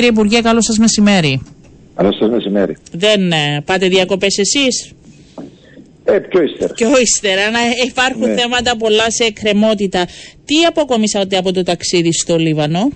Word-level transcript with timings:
Κύριε 0.00 0.10
Υπουργέ, 0.10 0.40
καλό 0.40 0.62
σας 0.62 0.78
μεσημέρι. 0.78 1.42
Καλό 1.94 2.12
σας 2.12 2.30
μεσημέρι. 2.30 2.76
Δεν 2.92 3.32
ε, 3.32 3.62
πάτε 3.64 3.88
διακοπές 3.88 4.38
εσείς; 4.38 4.92
Ε, 6.04 6.18
πιο 6.18 6.42
ύστερα. 6.42 6.74
Πιο 6.74 6.88
ύστερα, 7.00 7.50
να 7.50 7.58
υπάρχουν 7.86 8.28
Ναι. 8.28 8.34
θέματα 8.34 8.76
πολλά 8.76 9.10
σε 9.10 9.24
εκκρεμότητα. 9.24 10.06
Τι 10.44 10.64
αποκομίσατε 10.68 11.36
από 11.36 11.52
το 11.52 11.62
ταξίδι 11.62 12.12
στο 12.12 12.36
Λίβανο; 12.36 12.88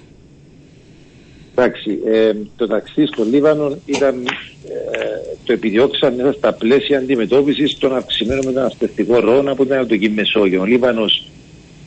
Εντάξει, 1.56 1.98
ε, 2.06 2.32
το 2.56 2.66
ταξίδι 2.66 3.06
στο 3.06 3.24
Λίβανο 3.24 3.76
ήταν, 3.86 4.26
ε, 4.26 4.98
το 5.44 5.52
επιδιώξαν 5.52 6.14
μέσα 6.14 6.32
στα 6.32 6.52
πλαίσια 6.52 6.98
αντιμετώπισης 6.98 7.78
των 7.78 7.96
αυξημένων 7.96 8.44
μεταναστευτικών 8.46 9.18
ροών 9.20 9.48
από 9.48 9.64
την 9.64 9.72
Ανατολική 9.74 10.08
Μεσόγειο. 10.08 10.60
Ο 10.60 10.64
Λίβανος 10.64 11.26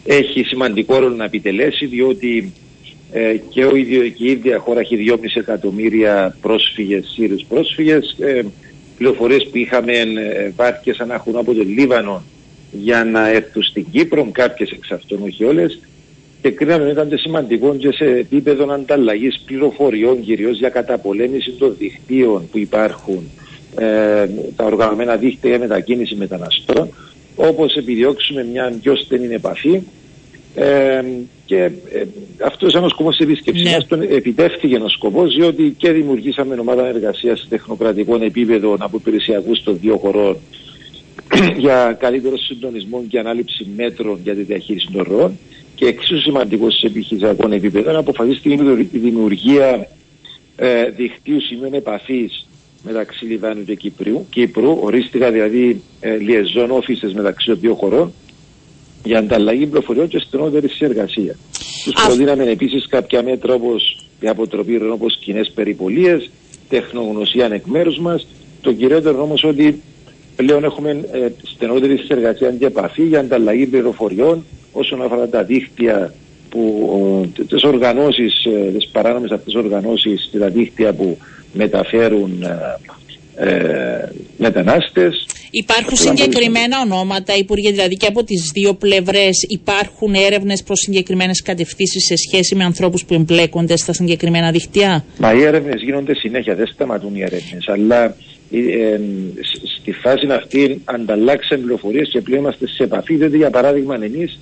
έχει 0.06 0.44
σημαντικό 0.44 1.00
ρόλο 1.00 1.16
να 1.16 1.24
επιτελέσει 1.26 1.86
διότι 1.86 2.54
ε, 3.14 3.38
και, 3.50 3.66
ο 3.66 3.76
ίδιο, 3.76 4.02
και 4.10 4.24
η 4.24 4.32
ίδια 4.32 4.60
χώρα 4.60 4.80
έχει 4.80 5.06
2,5 5.10 5.18
εκατομμύρια 5.34 6.38
πρόσφυγες, 6.42 7.12
Σύριους 7.16 7.46
πρόσφυγες. 7.50 8.16
Ε, 8.20 8.42
πληροφορίες 8.98 9.48
που 9.52 9.58
είχαμε 9.58 9.92
ε, 9.92 10.52
βάρκες 10.56 11.00
ανάχουν 11.00 11.36
από 11.36 11.54
το 11.54 11.64
Λίβανο 11.64 12.24
για 12.72 13.04
να 13.04 13.30
έρθουν 13.30 13.64
στην 13.64 13.86
Κύπρο, 13.92 14.30
κάποιες 14.32 14.70
εξ 14.70 14.92
αυτών, 14.92 15.22
όχι 15.24 15.44
όλες. 15.44 15.80
Και 16.42 16.52
κρίναμε 16.52 16.84
ότι 16.84 16.92
ήταν 16.92 17.18
σημαντικό 17.18 17.76
και 17.76 17.92
σε 17.92 18.06
επίπεδο 18.06 18.74
ανταλλαγής 18.74 19.42
πληροφοριών, 19.46 20.24
κυρίως 20.24 20.58
για 20.58 20.70
καταπολέμηση 20.70 21.52
των 21.52 21.76
δικτύων 21.78 22.50
που 22.52 22.58
υπάρχουν, 22.58 23.30
ε, 23.80 24.28
τα 24.56 24.66
οργανωμένα 24.66 25.16
δίκτυα 25.16 25.50
για 25.50 25.60
μετακίνηση 25.60 26.16
μεταναστών, 26.16 26.90
όπως 27.36 27.76
επιδιώξουμε 27.76 28.44
μια 28.52 28.74
πιο 28.82 28.96
στενή 28.96 29.34
επαφή. 29.34 29.82
Ε, 30.56 31.04
και 31.46 31.58
ε, 31.64 32.04
αυτός 32.46 32.72
ήταν 32.72 32.84
ο 32.84 32.90
σκοπός 32.90 33.16
της 33.18 33.26
επίσκεψης 33.26 33.64
Ναι. 33.64 33.72
μας. 33.72 33.88
Τον 33.88 34.02
επιτεύχθηκε 34.02 34.76
ο 34.76 34.90
σκοπός, 34.90 35.36
διότι 35.36 35.76
και 35.78 35.92
δημιουργήσαμε 35.92 36.56
ομάδα 36.60 36.88
εργασίας 36.88 37.40
σε 37.40 37.46
τεχνοκρατικό 37.50 38.16
επίπεδο 38.24 38.76
από 38.80 38.98
υπηρεσιακούς 38.98 39.64
των 39.64 39.78
δύο 39.82 39.98
χωρών 39.98 40.38
για 41.64 41.98
καλύτερο 42.00 42.38
συντονισμό 42.38 43.04
και 43.08 43.20
ανάληψη 43.20 43.68
μέτρων 43.76 44.20
για 44.24 44.36
τη 44.36 44.42
διαχείριση 44.42 44.88
των 44.92 45.04
ροών 45.10 45.38
και 45.76 45.86
εξίσου 45.86 46.22
σημαντικό 46.22 46.72
σε 46.72 46.88
επιχειρησιακό 46.88 47.54
επίπεδο 47.54 48.00
αποφασίστηκε 48.00 48.54
η 48.92 49.00
δημιουργία 49.00 49.88
ε, 50.56 50.90
δικτύου 50.90 51.42
σημείων 51.42 51.74
επαφής 51.74 52.48
μεταξύ 52.84 53.26
Λιβάνου 53.26 53.64
και 53.64 53.76
Κυπρίου. 53.76 54.26
Κύπρου 54.30 54.78
ορίστηκα 54.82 55.32
δηλαδή 55.32 55.82
ε, 56.00 56.18
liaison 56.20 56.70
offices 56.70 57.12
μεταξύ 57.14 57.48
των 57.48 57.60
δύο 57.60 57.74
χωρών 57.76 58.14
για 59.04 59.20
ανταλλαγή 59.20 59.66
πληροφοριών 59.66 60.08
και 60.08 60.20
στενότερη 60.20 60.68
συνεργασία. 60.68 61.36
Τους 61.84 61.94
Α- 62.04 62.06
προτείναμε 62.08 62.44
επίσης 62.50 62.88
κάποια 62.88 63.24
μέτρα 63.24 63.54
όπως 63.54 63.98
η 64.20 64.28
αποτροπή 64.28 64.78
ροών, 64.78 64.92
όπως 64.92 65.18
κοινές 65.18 65.52
περιπολίες, 65.56 66.30
τεχνογνωσία 66.70 67.50
εκ 67.52 67.66
μέρους 67.66 67.98
μας. 68.00 68.28
Το 68.62 68.74
κυριότερο 68.74 69.22
όμως 69.22 69.44
ότι 69.44 69.82
πλέον 70.36 70.64
έχουμε 70.64 70.90
ε, 71.12 71.28
στενότερη 71.44 71.98
συνεργασία 71.98 72.52
και 72.52 72.66
επαφή 72.66 73.04
για 73.04 73.20
ανταλλαγή 73.20 73.66
πληροφοριών 73.66 74.46
όσον 74.72 75.02
αφορά 75.02 75.28
τα 75.30 75.44
δίκτυα 75.44 76.14
που 76.50 77.32
τις 77.48 77.64
οργανώσεις, 77.64 78.48
τις 78.78 78.88
παράνομες 78.92 79.32
αυτές 79.32 79.54
οργανώσεις 79.54 80.30
και 80.32 80.38
τα 80.38 80.50
δίκτυα 80.50 80.94
που 80.94 81.18
μεταφέρουν 81.54 82.44
ε, 83.36 83.50
ε, 83.50 84.10
μετανάστες 84.38 85.26
Υπάρχουν 85.56 85.98
Απλά 86.00 86.16
συγκεκριμένα 86.16 86.82
ονόματα, 86.82 87.36
Υπουργέ, 87.36 87.72
δηλαδή 87.72 87.96
και 87.96 88.06
από 88.06 88.24
τις 88.24 88.52
δύο 88.54 88.74
πλευρές 88.74 89.46
υπάρχουν 89.48 90.14
έρευνες 90.14 90.64
προς 90.64 90.80
συγκεκριμένες 90.80 91.42
κατευθύνσεις 91.42 92.06
σε 92.06 92.16
σχέση 92.16 92.56
με 92.56 92.64
ανθρώπους 92.64 93.06
που 93.06 93.14
εμπλέκονται 93.14 93.78
στα 93.78 93.94
συγκεκριμένα 93.94 94.52
δικτυά. 94.52 95.06
Μα 95.20 95.34
οι 95.34 95.42
έρευνες 95.44 95.82
γίνονται 95.82 96.16
συνέχεια, 96.16 96.56
δεν 96.56 96.68
σταματούν 96.68 97.16
οι 97.16 97.22
έρευνες. 97.22 97.68
Αλλά 97.68 98.04
ε, 98.52 98.58
ε, 98.58 99.00
σ- 99.42 99.80
στη 99.80 99.92
φάση 99.92 100.28
αυτή 100.32 100.82
ανταλλάξαμε 100.86 101.62
πληροφορίες 101.62 102.10
και 102.10 102.22
πλέον 102.22 102.42
είμαστε 102.42 102.68
σε 102.68 102.84
επαφή. 102.84 103.16
Διότι, 103.16 103.38
για 103.38 103.50
παράδειγμα, 103.50 103.96
εμείς 103.96 104.40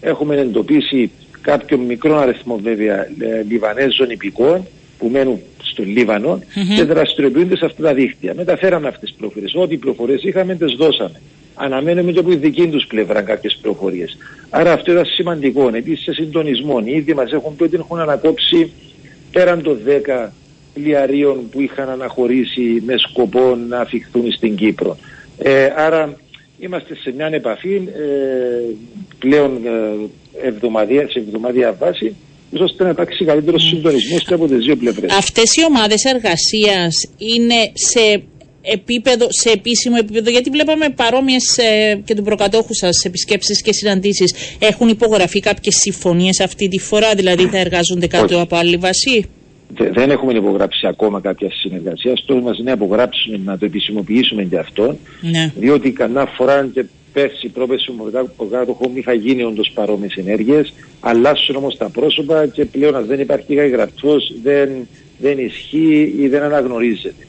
έχουμε 0.00 0.36
εντοπίσει 0.36 1.10
κάποιον 1.40 1.80
μικρό 1.80 2.16
αριθμό 2.16 2.58
βέβαια 2.62 3.00
ε, 3.00 3.44
Λιβανέζων 3.48 4.10
υπηκών 4.10 4.66
που 5.04 5.10
μένουν 5.10 5.40
στο 5.62 5.82
λιβανο 5.82 6.40
Μμμ. 6.54 6.76
και 6.76 6.84
δραστηριοποιούνται 6.84 7.56
σε 7.56 7.64
αυτά 7.64 7.82
τα 7.82 7.94
δίκτυα. 7.94 8.34
Μεταφέραμε 8.34 8.88
αυτές 8.88 9.08
τις 9.08 9.18
πληροφορίες. 9.18 9.54
Ό,τι 9.54 9.76
πληροφορίες 9.76 10.22
είχαμε, 10.22 10.54
τις 10.54 10.72
δώσαμε. 10.72 11.20
Αναμένουμε 11.54 12.12
και 12.12 12.18
από 12.18 12.30
τη 12.30 12.36
δική 12.36 12.68
τους 12.68 12.86
πλευρά 12.86 13.22
κάποιες 13.22 13.58
πληροφορίες. 13.60 14.18
Άρα 14.50 14.72
αυτό 14.72 14.92
ήταν 14.92 15.04
σημαντικό. 15.04 15.70
Επίσης 15.74 16.04
σε 16.04 16.12
συντονισμό. 16.12 16.82
Οι 16.84 16.92
ίδιοι 16.92 17.14
μας 17.14 17.32
έχουν 17.32 17.56
πει 17.56 17.62
ότι 17.62 17.76
έχουν 17.76 18.00
ανακόψει 18.00 18.72
πέραν 19.32 19.62
των 19.62 19.78
10 20.26 20.28
λιαρίων 20.74 21.48
που 21.50 21.60
είχαν 21.60 21.88
αναχωρήσει 21.88 22.82
με 22.86 22.94
σκοπό 22.96 23.58
να 23.68 23.80
αφιχθούν 23.80 24.32
στην 24.32 24.56
Κύπρο. 24.56 24.96
Ε, 25.38 25.68
άρα 25.76 26.16
είμαστε 26.58 26.94
σε 26.94 27.12
μια 27.12 27.26
επαφή 27.26 27.74
ε, 27.74 28.74
πλέον 29.18 29.60
ε, 29.64 30.46
εβδομαδία, 30.46 31.08
σε 31.10 31.18
εβδομαδία 31.18 31.76
βάση 31.78 32.16
ώστε 32.62 32.84
να 32.84 32.90
υπάρξει 32.90 33.24
καλύτερος 33.24 33.62
συντονισμός 33.62 34.24
και 34.24 34.34
από 34.34 34.46
τις 34.46 34.64
δύο 34.64 34.76
πλευρές. 34.76 35.12
Αυτές 35.12 35.54
οι 35.56 35.64
ομάδες 35.64 36.04
εργασίας 36.04 36.94
είναι 37.18 37.54
σε 37.72 38.22
επίπεδο, 38.62 39.26
σε 39.30 39.50
επίσημο 39.50 39.96
επίπεδο, 39.98 40.30
γιατί 40.30 40.50
βλέπαμε 40.50 40.88
παρόμοιες 40.88 41.56
ε, 41.58 42.00
και 42.04 42.14
του 42.14 42.22
προκατόχου 42.22 42.74
σας 42.74 43.04
επισκέψεις 43.04 43.62
και 43.62 43.72
συναντήσεις. 43.72 44.34
Έχουν 44.58 44.88
υπογραφεί 44.88 45.40
κάποιες 45.40 45.74
συμφωνίες 45.74 46.40
αυτή 46.40 46.68
τη 46.68 46.78
φορά, 46.78 47.14
δηλαδή 47.14 47.46
θα 47.46 47.58
εργάζονται 47.58 48.06
κάτω 48.06 48.24
Όχι. 48.34 48.40
από 48.42 48.56
άλλη 48.56 48.76
βάση; 48.76 49.24
Δε- 49.76 49.90
δεν 49.90 50.10
έχουμε 50.10 50.32
υπογράψει 50.32 50.86
ακόμα 50.86 51.20
κάποια 51.20 51.48
συνεργασία. 51.52 52.16
Στόχος 52.16 52.42
μας 52.42 52.58
είναι 52.58 52.70
να 52.70 52.84
υπογράψουμε, 52.84 53.40
να 53.44 53.58
το 53.58 53.64
επισημοποιήσουμε 53.64 54.42
και 54.42 54.58
αυτό. 54.58 54.96
Ναι. 55.20 55.52
διότι 55.56 55.90
κανένα 55.90 56.26
φορά 56.26 56.68
και 56.74 56.84
πέρσι 57.14 57.48
πρόπεση 57.48 57.90
ο 57.90 58.30
προκάτοχο 58.36 58.90
είχα 58.94 59.12
γίνει 59.12 59.42
όντως 59.42 59.70
παρόμοιες 59.74 60.14
ενέργειες. 60.14 60.72
Αλλάσουν 61.00 61.56
όμως 61.56 61.76
τα 61.76 61.88
πρόσωπα 61.90 62.46
και 62.46 62.64
πλέον 62.64 62.96
αν 62.96 63.06
δεν 63.06 63.20
υπάρχει 63.20 63.54
γραφτό, 63.54 64.16
δεν, 64.42 64.88
δεν 65.18 65.38
ισχύει 65.38 66.14
ή 66.18 66.28
δεν 66.28 66.42
αναγνωρίζεται. 66.42 67.26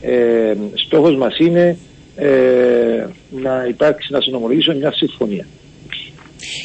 Ε, 0.00 0.54
στόχος 0.74 1.16
μας 1.16 1.38
είναι 1.38 1.78
ε, 2.16 3.06
να 3.30 3.66
υπάρξει, 3.68 4.12
να 4.12 4.20
συνομολογήσουμε 4.20 4.76
μια 4.76 4.92
συμφωνία. 4.92 5.46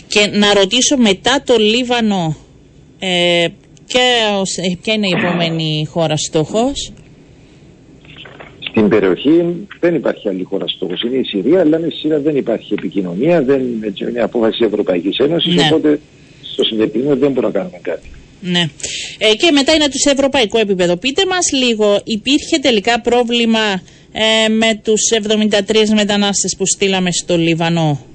Και 0.07 0.27
να 0.31 0.53
ρωτήσω 0.53 0.97
μετά 0.97 1.41
το 1.45 1.55
Λίβανο, 1.57 2.35
ε, 2.99 3.47
ποια, 3.87 4.01
ε, 4.71 4.75
ποια 4.81 4.93
είναι 4.93 5.07
η 5.07 5.15
επόμενη 5.17 5.87
χώρα 5.89 6.17
στόχος; 6.17 6.91
Στην 8.71 8.87
περιοχή 8.89 9.55
δεν 9.79 9.95
υπάρχει 9.95 10.27
άλλη 10.29 10.43
χώρα 10.43 10.67
στόχο. 10.67 10.93
Είναι 11.05 11.17
η 11.17 11.23
Συρία, 11.23 11.59
αλλά 11.59 11.79
με 11.79 11.87
τη 11.87 11.95
Συρία 11.95 12.19
δεν 12.19 12.35
υπάρχει 12.35 12.73
επικοινωνία, 12.73 13.41
δεν 13.43 13.61
έτσι, 13.83 14.03
είναι 14.09 14.19
απόφαση 14.21 14.57
τη 14.59 14.65
Ευρωπαϊκής 14.65 15.17
Ένωσης. 15.17 15.55
Ναι. 15.55 15.69
Οπότε 15.71 15.99
στο 16.41 16.63
συγκεκριμένο 16.63 17.15
δεν 17.15 17.31
μπορούμε 17.31 17.51
να 17.53 17.59
κάνουμε 17.59 17.79
κάτι. 17.81 18.09
Ναι. 18.41 18.69
Ε, 19.17 19.33
και 19.35 19.51
μετά 19.51 19.73
είναι 19.73 19.83
το 19.85 19.97
σε 20.03 20.09
ευρωπαϊκό 20.09 20.59
επίπεδο. 20.59 20.97
Πείτε 20.97 21.25
μας 21.25 21.51
λίγο, 21.51 22.01
υπήρχε 22.03 22.57
τελικά 22.61 23.01
πρόβλημα 23.01 23.81
ε, 24.11 24.47
με 24.49 24.79
τους 24.83 25.01
73 25.27 25.93
μετανάστες 25.95 26.55
που 26.57 26.65
στείλαμε 26.67 27.11
στο 27.11 27.37
Λίβανο; 27.37 28.05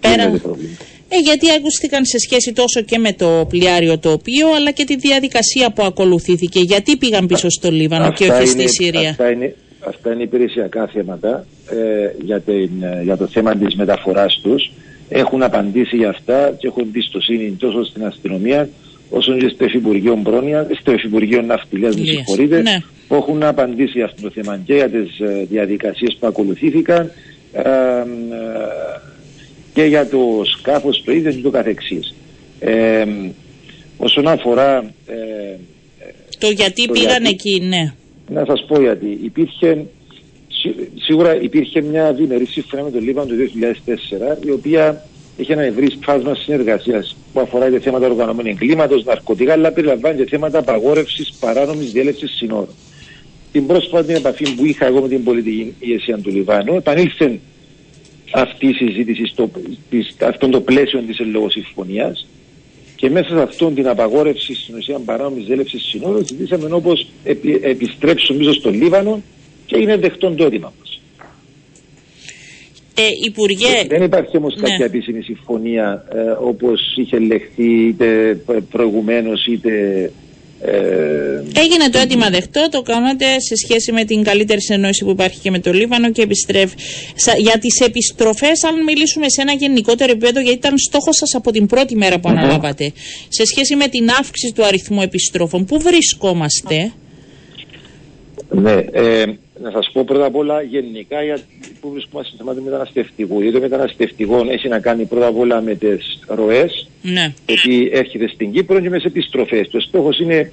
Δεν 0.00 0.10
Πέρα- 0.10 0.22
είναι 0.28 0.38
το 0.38 0.48
πρόβλημα. 0.48 0.70
Ε, 1.08 1.18
γιατί 1.18 1.46
ακούστηκαν 1.58 2.04
σε 2.04 2.18
σχέση 2.18 2.52
τόσο 2.52 2.80
και 2.80 2.98
με 2.98 3.12
το 3.12 3.46
πλοιάριο 3.48 3.98
το 3.98 4.10
οποίο, 4.10 4.54
αλλά 4.56 4.70
και 4.70 4.84
τη 4.84 4.96
διαδικασία 4.96 5.70
που 5.72 5.82
ακολουθήθηκε. 5.82 6.60
Γιατί 6.60 6.96
πήγαν 6.96 7.26
πίσω 7.26 7.50
στο 7.50 7.70
Λίβανο 7.70 8.12
και 8.12 8.30
όχι 8.30 8.46
στη 8.46 8.68
Συρία; 8.68 9.10
Αυτά 9.10 9.30
είναι, 9.30 9.54
αυτά 9.88 10.12
είναι 10.12 10.22
υπηρεσιακά 10.22 10.86
θέματα 10.86 11.46
ε, 11.70 12.24
για, 12.24 12.40
την, 12.40 12.70
ε, 12.82 13.02
για 13.02 13.16
το 13.16 13.26
θέμα 13.26 13.56
της 13.56 13.74
μεταφοράς 13.74 14.40
τους. 14.42 14.70
Έχουν 15.08 15.42
απαντήσει 15.42 15.96
για 15.96 16.08
αυτά 16.08 16.54
και 16.58 16.66
έχουν 16.66 16.82
εμπιστοσύνη 16.82 17.56
τόσο 17.58 17.84
στην 17.84 18.04
αστυνομία 18.04 18.68
όσο 19.10 19.36
και 19.36 19.48
στο 19.48 19.64
Υφυπουργείο 19.64 20.16
Μπρόνια, 20.16 20.68
στο 20.80 20.92
Υφυπουργείο 20.92 21.42
Ναυτιλίας, 21.42 21.96
με 21.96 22.02
Λίας. 22.02 22.14
συγχωρείτε, 22.14 22.62
Ναι. 22.62 22.78
που 23.08 23.14
έχουν 23.14 23.42
απαντήσει 23.42 23.92
για 23.94 24.04
αυτό 24.04 24.22
το 24.22 24.30
θέμα 24.30 24.60
και 24.64 24.74
για 24.74 24.88
τις 24.88 25.18
ε, 25.20 25.46
διαδικασίες 25.50 26.16
που 26.20 26.26
ακολουθήθηκαν 26.26 27.10
ε, 27.52 27.60
ε, 27.60 27.64
και 29.76 29.84
για 29.84 30.08
το 30.08 30.18
σκάφος 30.58 31.02
το 31.04 31.12
ίδιο 31.12 31.30
και 31.32 31.40
το 31.42 31.50
καθεξής. 31.50 32.14
Ε, 32.60 33.04
όσον 33.96 34.26
αφορά 34.28 34.76
ε, 35.06 35.56
Το 36.38 36.48
γιατί 36.50 36.86
το 36.86 36.92
πήγαν 36.92 37.22
γιατί. 37.22 37.28
εκεί, 37.28 37.60
ναι. 37.60 37.92
να 38.28 38.44
σας 38.44 38.64
πω 38.68 38.80
γιατί. 38.80 39.18
Υπήρχε, 39.22 39.84
σί- 40.48 40.88
σίγουρα 41.00 41.40
υπήρχε 41.42 41.80
μια 41.82 42.12
διμερή 42.12 42.46
συμφωνία 42.46 42.84
με 42.84 42.90
το 42.90 42.98
Λίβανο 42.98 43.28
το 43.28 43.34
2004, 44.42 44.46
η 44.46 44.50
οποία 44.50 45.04
είχε 45.36 45.52
ένα 45.52 45.62
ευρύ 45.62 45.86
φάσμα 46.02 46.34
συνεργασίας 46.34 47.16
που 47.32 47.40
αφορά 47.40 47.70
και 47.70 47.80
θέματα 47.80 48.06
οργανωμένου 48.06 48.48
εγκλήματος, 48.48 49.04
ναρκωτικά, 49.04 49.52
αλλά 49.52 49.72
περιλαμβάνει 49.72 50.16
και 50.16 50.24
θέματα 50.28 50.58
απαγόρευσης 50.58 51.32
παράνομης 51.40 51.92
διέλευσης 51.92 52.30
συνόρων. 52.30 52.68
Την 53.52 53.66
πρόσφατη 53.66 54.14
επαφή 54.14 54.54
που 54.54 54.64
είχα 54.66 54.86
εγώ 54.86 55.00
με 55.00 55.08
την 55.08 55.24
πολιτική 55.24 55.74
ηγεσία 55.78 56.18
του 56.18 56.30
Λιβάνου, 56.30 56.74
επανήλθε 56.74 57.38
αυτή 58.32 58.66
η 58.66 58.72
συζήτηση 58.72 59.26
στο, 59.26 59.50
της, 59.90 60.16
αυτό 60.20 60.48
το 60.48 60.60
πλαίσιο 60.60 61.00
της 61.00 61.18
εν 61.18 61.30
λόγω 61.30 61.50
συμφωνίας 61.50 62.26
Και 62.96 63.10
μέσα 63.10 63.28
σε 63.28 63.42
αυτόν 63.42 63.74
την 63.74 63.88
απαγόρευση 63.88 64.54
στην 64.54 64.76
ουσία 64.76 64.98
παράνομης 64.98 65.44
ζέλευση 65.44 65.78
συνόρων, 65.78 66.26
ζητήσαμε 66.26 66.74
όπως 66.74 67.06
επι, 67.24 67.60
επιστρέψουμε 67.62 68.38
πίσω 68.38 68.52
στο 68.52 68.70
Λίβανο 68.70 69.22
και 69.66 69.78
είναι 69.78 69.96
δεχτόν 69.96 70.36
το 70.36 70.44
αίτημα 70.44 70.72
μας. 70.78 71.00
Ε, 72.98 73.02
Υπουργέ... 73.24 73.84
Δεν 73.88 74.02
υπάρχει 74.02 74.36
όμως 74.36 74.54
ναι. 74.54 74.68
κάποια 74.68 74.84
επίσημη 74.84 75.22
συμφωνία 75.22 76.04
ε, 76.14 76.20
όπως 76.40 76.96
είχε 76.96 77.18
λεχθεί 77.18 77.86
είτε 77.86 78.40
προηγουμένως 78.70 79.46
είτε 79.46 80.02
ε, 80.02 80.10
Έγινε 81.54 81.88
το 81.90 81.98
αίτημα 81.98 82.30
δεχτό, 82.30 82.68
το 82.70 82.82
κάνατε 82.82 83.24
σε 83.40 83.56
σχέση 83.56 83.92
με 83.92 84.04
την 84.04 84.22
καλύτερη 84.22 84.62
συνεννόηση 84.62 85.04
που 85.04 85.10
υπάρχει 85.10 85.38
και 85.40 85.50
με 85.50 85.58
το 85.58 85.72
Λίβανο 85.72 86.10
και 86.10 86.22
επιστρέφει. 86.22 86.74
Για 87.38 87.58
τις 87.58 87.80
επιστροφές, 87.80 88.64
αν 88.64 88.82
μιλήσουμε 88.82 89.28
σε 89.28 89.40
ένα 89.40 89.52
γενικότερο 89.52 90.10
επίπεδο, 90.10 90.40
γιατί 90.40 90.56
ήταν 90.56 90.78
στόχος 90.78 91.16
σας 91.16 91.34
από 91.34 91.50
την 91.50 91.66
πρώτη 91.66 91.96
μέρα 91.96 92.18
που 92.18 92.28
αναλάβατε, 92.28 92.92
σε 93.28 93.44
σχέση 93.44 93.76
με 93.76 93.88
την 93.88 94.08
αύξηση 94.10 94.52
του 94.54 94.64
αριθμού 94.64 95.02
επιστροφών, 95.02 95.64
πού 95.64 95.80
βρισκόμαστε; 95.80 96.92
Ναι, 98.48 98.72
ε, 98.92 99.24
να 99.62 99.70
σας 99.70 99.90
πω 99.92 100.04
πρώτα 100.04 100.24
απ' 100.24 100.36
όλα 100.36 100.62
γενικά 100.62 101.22
για 101.22 101.38
πού 101.80 101.90
βρισκόμαστε 101.90 102.34
στο 102.34 102.44
θέμα 102.44 102.54
του 102.54 102.62
μεταναστευτικού. 102.62 103.40
Γιατί 103.40 103.54
το 103.54 103.60
μεταναστευτικό 103.60 104.46
έχει 104.48 104.68
να 104.68 104.78
κάνει 104.78 105.04
πρώτα 105.04 105.26
απ' 105.26 105.38
όλα 105.38 105.60
με 105.60 105.74
τις 105.74 106.18
ροές, 106.26 106.88
ναι. 107.02 107.34
ότι 107.50 107.90
έρχεται 107.92 108.28
στην 108.28 108.52
Κύπρο 108.52 108.80
και 108.80 108.88
με 108.88 108.96
τις 108.96 109.04
επιστροφές. 109.04 109.68
Το 109.68 109.80
στόχος 109.80 110.18
είναι 110.18 110.52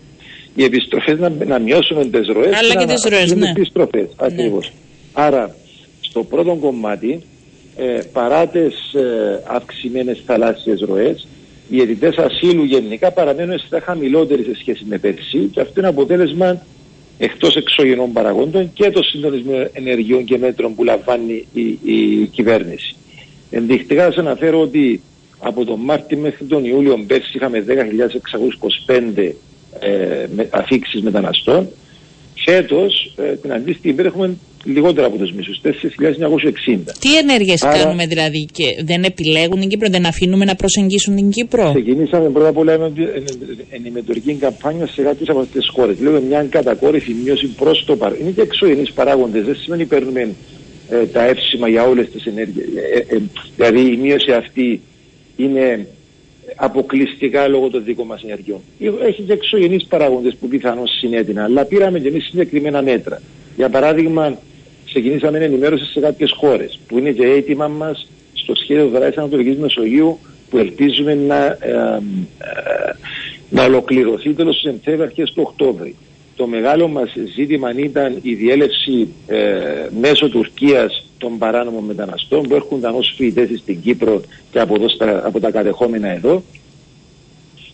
οι 0.55 0.63
επιστροφές 0.63 1.19
να, 1.19 1.29
να 1.29 1.59
μειώσουν 1.59 2.11
τις 2.11 2.27
ροές 2.27 2.53
αλλά 2.53 2.75
και, 2.75 2.93
τις 2.93 3.03
ροές. 3.03 3.35
Ναι. 3.35 3.49
επιστροφές. 3.49 4.07
Ακριβώς. 4.15 4.71
Άρα, 5.13 5.55
στο 5.99 6.23
πρώτο 6.23 6.55
κομμάτι, 6.55 7.21
ε, 7.77 7.99
παρά 8.13 8.47
τις 8.47 8.93
ε, 8.93 9.43
αυξημένες 9.47 10.21
θαλάσσιες 10.25 10.79
ροές, 10.79 11.27
οι 11.69 11.81
αιτητές 11.81 12.15
ασύλου 12.17 12.63
γενικά 12.63 13.11
παραμένουν 13.11 13.59
στα 13.59 13.79
χαμηλότεροι 13.79 14.43
σε 14.43 14.55
σχέση 14.59 14.85
με 14.87 14.97
πέρσι 14.97 15.49
και 15.51 15.61
αυτό 15.61 15.79
είναι 15.79 15.89
αποτέλεσμα 15.89 16.61
εκτός 17.17 17.55
εξωγενών 17.55 18.13
παραγόντων 18.13 18.73
και 18.73 18.91
το 18.91 19.03
συντονισμό 19.03 19.67
ενεργειών 19.73 20.23
και 20.23 20.37
μέτρων 20.37 20.75
που 20.75 20.83
λαμβάνει 20.83 21.47
η, 21.53 21.79
η 21.83 22.25
κυβέρνηση. 22.25 22.95
Ενδεικτικά 23.49 24.03
σας 24.03 24.17
αναφέρω 24.17 24.61
ότι 24.61 25.01
από 25.39 25.65
τον 25.65 25.79
Μάρτιο 25.79 26.17
μέχρι 26.17 26.45
τον 26.45 26.65
Ιούλιο 26.65 27.03
πέρσι 27.07 27.31
είχαμε 27.33 27.65
10.625 28.87 29.31
ε, 29.79 30.25
αφήξεις 30.49 31.01
μεταναστών. 31.01 31.69
Φέτος 32.45 33.13
ε, 33.17 33.35
την 33.35 33.53
αντίστοιχη 33.53 33.89
ημέρα 33.89 34.07
έχουμε 34.07 34.37
λιγότερα 34.63 35.07
από 35.07 35.17
τους 35.17 35.31
μισούς, 35.31 35.61
4.960. 35.63 35.69
Τι 36.99 37.17
ενέργειες 37.17 37.63
Άρα... 37.63 37.77
κάνουμε 37.77 38.05
δηλαδή 38.05 38.45
και 38.51 38.63
δεν 38.83 39.03
επιλέγουν 39.03 39.59
την 39.59 39.69
Κύπρο, 39.69 39.89
δεν 39.89 40.05
αφήνουμε 40.05 40.45
να 40.45 40.55
προσεγγίσουν 40.55 41.15
την 41.15 41.29
Κύπρο; 41.29 41.71
Ξεκινήσαμε 41.73 42.29
πρώτα 42.29 42.47
απ' 42.47 42.57
όλα 42.57 42.91
ενημετωρική 43.69 44.33
καμπάνια 44.33 44.87
σε 44.87 45.01
κάποιες 45.01 45.29
από 45.29 45.39
αυτές 45.39 45.61
τις 45.61 45.69
χώρες. 45.73 45.99
Λέω 45.99 46.21
μια 46.21 46.43
κατακόρυφη 46.43 47.13
μείωση 47.23 47.47
προς 47.47 47.83
το 47.85 47.95
παρόν. 47.95 48.17
Είναι 48.21 48.31
και 48.31 48.41
εξωγενείς 48.41 48.91
παράγοντες, 48.91 49.43
δεν 49.43 49.55
σημαίνει 49.55 49.85
παίρνουμε 49.85 50.35
ε, 50.89 51.05
τα 51.05 51.23
εύσημα 51.23 51.67
για 51.69 51.83
όλες 51.83 52.09
τις 52.09 52.25
ενέργειες. 52.25 52.65
Ε, 52.93 53.15
ε, 53.15 53.21
δηλαδή 53.55 53.93
η 53.93 53.97
μείωση 53.97 54.31
αυτή 54.31 54.81
είναι 55.35 55.87
αποκλειστικά 56.55 57.47
λόγω 57.47 57.69
των 57.69 57.83
δικών 57.83 58.05
μας 58.05 58.23
ενεργειών. 58.23 58.59
Έχει 59.03 59.21
και 59.21 59.33
εξωγενεί 59.33 59.85
παράγοντες 59.89 60.35
που 60.35 60.47
πιθανώς 60.47 60.91
συνέτειναν, 60.99 61.45
αλλά 61.45 61.65
πήραμε 61.65 61.99
και 61.99 62.07
εμείς 62.07 62.23
συγκεκριμένα 62.23 62.81
μέτρα. 62.81 63.21
Για 63.55 63.69
παράδειγμα, 63.69 64.37
ξεκινήσαμε 64.85 65.37
ενημέρωση 65.37 65.85
σε 65.85 65.99
κάποιες 65.99 66.31
χώρες 66.31 66.79
που 66.87 66.97
είναι 66.97 67.11
και 67.11 67.25
έτοιμα 67.25 67.67
μας 67.67 68.07
στο 68.33 68.55
σχέδιο 68.55 68.87
δράσης 68.87 69.17
Ανατολικής 69.17 69.57
Μεσογείου 69.57 70.19
που 70.49 70.57
ελπίζουμε 70.57 71.15
να, 71.15 71.45
ε, 71.45 72.01
ε, 72.37 72.93
να 73.49 73.63
ολοκληρωθεί 73.63 74.33
τέλος 74.33 74.55
του 74.55 74.69
Σεπτέμβρη, 74.69 75.05
αρχές 75.05 75.31
του 75.31 75.43
Οκτώβρη. 75.45 75.95
Το 76.35 76.47
μεγάλο 76.47 76.87
μας 76.87 77.13
ζήτημα 77.35 77.73
ήταν 77.75 78.19
η 78.21 78.33
διέλευση 78.33 79.07
ε, 79.27 79.87
μέσω 80.01 80.29
Τουρκίας 80.29 81.05
των 81.17 81.37
παράνομων 81.37 81.83
μεταναστών 81.83 82.47
που 82.47 82.55
έρχονταν 82.55 82.95
ω 82.95 83.01
φοιτητές 83.01 83.59
στην 83.59 83.81
Κύπρο 83.81 84.21
και 84.51 84.59
από, 84.59 84.75
εδώ 84.75 84.87
από 85.23 85.39
τα 85.39 85.51
κατεχόμενα 85.51 86.07
εδώ. 86.07 86.43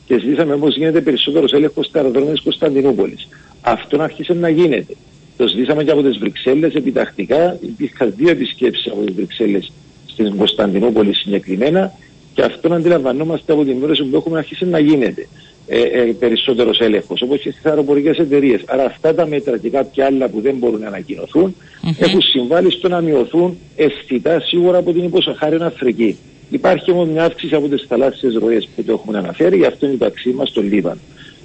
Και 0.06 0.20
ζητήσαμε 0.20 0.54
όμως 0.54 0.76
γίνεται 0.76 1.02
περισσότερος 1.02 1.52
έλεγχος 1.52 1.86
στα 1.86 2.00
αεροδρόμια 2.00 2.32
της 2.32 2.42
Κωνσταντινούπολης. 2.42 3.28
Αυτό 3.62 4.02
άρχισε 4.02 4.34
να 4.34 4.50
γίνεται. 4.50 4.96
Το 5.38 5.48
ζητήσαμε 5.48 5.84
και 5.84 5.92
από 5.92 6.02
τις 6.02 6.18
Βρυξέλλες 6.18 6.74
επιτακτικά. 6.74 7.58
Υπήρχαν 7.62 8.14
δύο 8.18 8.30
επισκέψεις 8.30 8.92
από 8.92 9.02
τις 9.06 9.16
Βρυξέλλες 9.16 9.72
στην 10.06 10.38
Κωνσταντινούπολη 10.38 11.16
συγκεκριμένα 11.16 11.94
και 12.34 12.42
αυτόν 12.42 12.74
αντιλαμβανόμαστε 12.74 13.54
από 13.54 13.64
την 13.64 13.78
μέρωση 13.78 14.04
που 14.04 14.16
έχουμε 14.16 14.38
αρχίσει 14.38 14.66
να 14.66 14.80
γίνεται 14.80 15.28
ε, 15.72 15.82
ε, 15.82 16.16
περισσότερος 16.20 16.80
έλεγχος, 16.80 17.22
όπως 17.22 17.40
και 17.40 17.52
στις 17.52 17.66
αεροπορικές 17.66 18.18
εταιρείες. 18.18 18.62
Άρα 18.66 18.86
αυτά 18.86 19.16
τα 19.16 19.28
μέτρα 19.28 19.58
και 19.58 19.70
κάποια 19.70 20.06
άλλα 20.06 20.30
που 20.30 20.42
δεν 20.42 20.56
μπορούν 20.56 20.80
να 20.80 20.88
ανακοινωθούν 20.88 21.56
mm-hmm. 21.56 21.96
έχουν 21.98 22.22
συμβάλει 22.22 22.72
στο 22.72 22.88
να 22.88 23.02
μειωθούν 23.02 23.58
αισθητά 23.76 24.40
σίγουρα 24.40 24.78
από 24.78 24.94
την 24.94 25.04
υποσαχάριον 25.04 25.62
Αφρική. 25.62 26.18
Υπάρχει 26.50 26.92
όμως 26.92 27.08
μια 27.08 27.24
αύξηση 27.24 27.56
από 27.56 27.68
τις 27.68 27.86
θαλάσσιες 27.88 28.34
ροές 28.34 28.70
που 28.76 28.84
το 28.84 28.92
έχουμε 28.92 29.18
αναφέρει, 29.18 29.58
γι' 29.58 29.66
αυτό 29.66 29.86
είναι 29.86 29.96
το 29.96 30.06
ταξί 30.06 30.30
μας 30.30 30.50
στο 30.50 30.62
Λίβαν. 30.62 31.00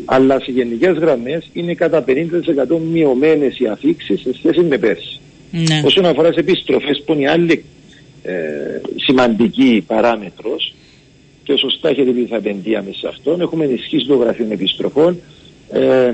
Αλλά 0.05 0.41
σε 0.41 0.51
γενικές 0.51 0.97
γραμμές 0.97 1.51
είναι 1.53 1.75
κατά 1.75 2.05
50% 2.07 2.13
μειωμένες 2.93 3.59
οι 3.59 3.67
αφήξεις 3.67 4.21
σε 4.21 4.35
σχέση 4.35 4.61
με 4.61 4.79
πέρσι. 4.79 5.21
Ναι. 5.51 5.83
Όσον 5.85 6.07
αφορά 6.07 6.29
τις 6.29 6.37
επιστροφές, 6.37 7.03
που 7.07 7.13
είναι 7.13 7.23
η 7.23 7.27
άλλη 7.27 7.65
ε, 8.23 8.33
σημαντική 8.97 9.85
παράμετρος, 9.87 10.75
και 11.45 11.57
σωστά 11.57 11.89
έχετε 11.89 12.11
πει 12.11 12.27
θα 12.27 12.37
επενδύαμε 12.37 12.93
σε 12.93 13.09
αυτόν. 13.09 13.41
Έχουμε 13.41 13.65
ενισχύσει 13.65 14.07
το 14.07 14.15
γραφείο 14.15 14.47
επιστροφών 14.51 15.21
ε, 15.73 16.13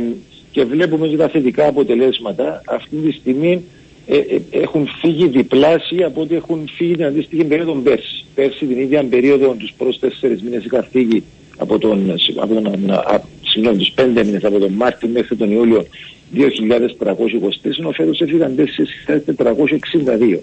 και 0.51 0.65
βλέπουμε 0.65 1.09
και 1.09 1.17
τα 1.17 1.29
θετικά 1.29 1.67
αποτελέσματα. 1.67 2.63
Αυτή 2.67 2.97
τη 2.97 3.13
στιγμή 3.13 3.65
ε, 4.07 4.17
ε, 4.17 4.41
έχουν 4.51 4.89
φύγει 5.01 5.29
διπλάσια 5.29 6.07
από 6.07 6.21
ό,τι 6.21 6.35
έχουν 6.35 6.69
φύγει 6.77 6.95
την 6.95 7.05
αντίστοιχη 7.05 7.45
περίοδο 7.45 7.75
πέρσι. 7.75 8.25
Πέρσι 8.35 8.67
την 8.67 8.79
ίδια 8.79 9.05
περίοδο 9.05 9.55
τους 9.59 9.73
προ 9.79 9.95
τέσσερις 10.01 10.43
μήνες 10.43 10.65
είχαν 10.65 10.87
φύγει 10.91 11.23
από 11.57 11.79
τον, 11.79 12.15
από 12.37 12.55
τον, 12.55 12.93
συγγνώμη, 13.43 13.79
τους 13.79 13.91
πέντε 13.91 14.25
μήνες 14.25 14.45
από 14.45 14.59
τον 14.59 14.73
Μάρτιο 14.73 15.09
μέχρι 15.09 15.37
τον 15.37 15.53
Ιούλιο 15.53 15.87
2.323, 16.35 16.43
ενώ 17.79 17.91
φέτος 17.91 18.21
έφυγαν 18.21 18.55
4.462. 18.57 20.39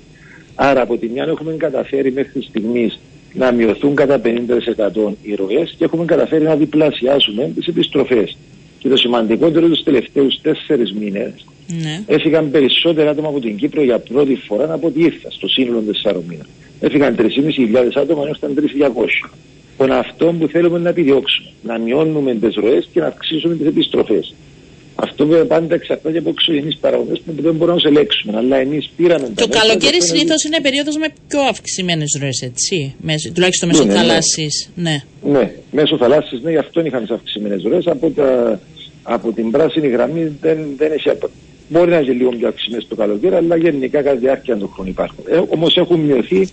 Άρα 0.56 0.82
από 0.82 0.98
τη 0.98 1.08
μια 1.08 1.24
έχουμε 1.24 1.54
καταφέρει 1.54 2.12
μέχρι 2.12 2.42
στιγμής 2.42 3.00
να 3.34 3.52
μειωθούν 3.52 3.96
κατά 3.96 4.22
50% 4.24 5.14
οι 5.22 5.36
ροές 5.36 5.76
και 5.78 5.84
έχουμε 5.84 6.06
καταφέρει 6.06 6.44
να 6.44 6.56
διπλασιάσουμε 6.56 7.52
τις 7.56 7.68
επιστροφές. 7.68 8.38
Και 8.80 8.90
το 8.90 8.98
σημαντικότερο 8.98 9.68
τους 9.68 9.84
τελευταίους 9.84 10.42
τέσσερις 10.42 10.94
μήνες 10.94 11.34
ναι. 11.68 12.04
έφυγαν 12.08 12.52
περισσότερα 12.52 13.10
άτομα 13.10 13.28
από 13.28 13.40
την 13.40 13.56
Κύπρο 13.56 13.84
για 13.84 14.00
πρώτη 14.00 14.36
φορά 14.36 14.74
από 14.74 14.88
ό,τι 14.88 15.04
ήρθα 15.04 15.32
στο 15.32 15.48
σύνολο 15.48 15.80
τεσσάρων 15.80 16.24
μήνων. 16.28 16.46
Έφυγαν 16.80 17.16
3.500 17.20 17.28
άτομα 17.96 18.24
ενώ 18.24 18.36
ήταν 18.38 18.54
3.200. 19.78 19.86
Είναι 19.86 19.96
αυτό 19.96 20.36
που 20.40 20.48
θέλουμε 20.48 20.80
να 20.80 20.90
επιδιώξουμε. 20.90 21.50
Να 21.64 21.78
μειώνουμε 21.78 22.36
τις 22.36 22.56
ροές 22.56 22.90
και 22.94 23.00
να 23.00 23.06
αυξήσουμε 23.06 23.56
τις 23.56 23.68
επιστροφές. 23.68 24.36
Αυτό 25.00 25.26
βέβαια 25.28 25.46
πάντα 25.46 25.76
εξαρτάται 25.76 26.18
από 26.18 26.30
εξωγενείς 26.30 26.78
παραγωγές 26.78 27.22
που 27.26 27.32
δεν 27.42 27.56
μπορούμε 27.56 27.78
να 27.78 27.82
του 27.82 27.88
ελέγξουμε. 27.88 28.38
Αλλά 28.38 28.58
εμείς 28.58 28.90
πήραμε. 28.98 29.32
Το 29.36 29.48
καλοκαίρι 29.48 30.04
συνήθως 30.04 30.44
είναι 30.44 30.62
περίοδος 30.62 30.98
με 30.98 31.08
πιο 31.28 31.40
αυξημένες 31.42 32.18
ροές, 32.22 32.42
έτσι. 32.42 32.96
Μέσω, 33.02 33.32
τουλάχιστον 33.32 33.68
μέσω 33.70 33.84
ναι, 33.84 33.94
ναι. 33.94 34.00
θαλάσσης. 34.00 34.70
Ναι. 34.76 35.04
ναι, 35.24 35.52
μέσω 35.72 35.98
θαλάσσης, 35.98 36.42
ναι, 36.42 36.52
γι' 36.52 36.58
αυτό 36.58 36.86
είχαμε 36.86 37.06
τις 37.06 37.16
αυξημένες 37.16 37.64
ροές. 37.64 37.88
Από, 37.88 38.14
από 39.04 39.32
την 39.32 39.52
πράσινη 39.52 39.88
γραμμή 39.88 40.38
δεν, 40.42 40.58
δεν 40.78 40.92
έχει. 40.92 41.10
Μπορεί 41.70 41.90
να 41.90 42.00
είναι 42.00 42.14
λίγο 42.14 42.30
πιο 42.30 42.48
αυξημένες 42.48 42.88
το 42.88 42.96
καλοκαίρι, 42.96 43.36
αλλά 43.36 43.56
γενικά 43.56 44.02
κατά 44.02 44.16
τη 44.16 44.20
διάρκεια 44.20 44.58
του 44.58 44.72
χρόνου 44.74 44.90
υπάρχουν. 44.90 45.24
Ε, 45.30 45.42
Όμως 45.50 45.78
έχουν 45.78 46.00
μειωθεί 46.00 46.48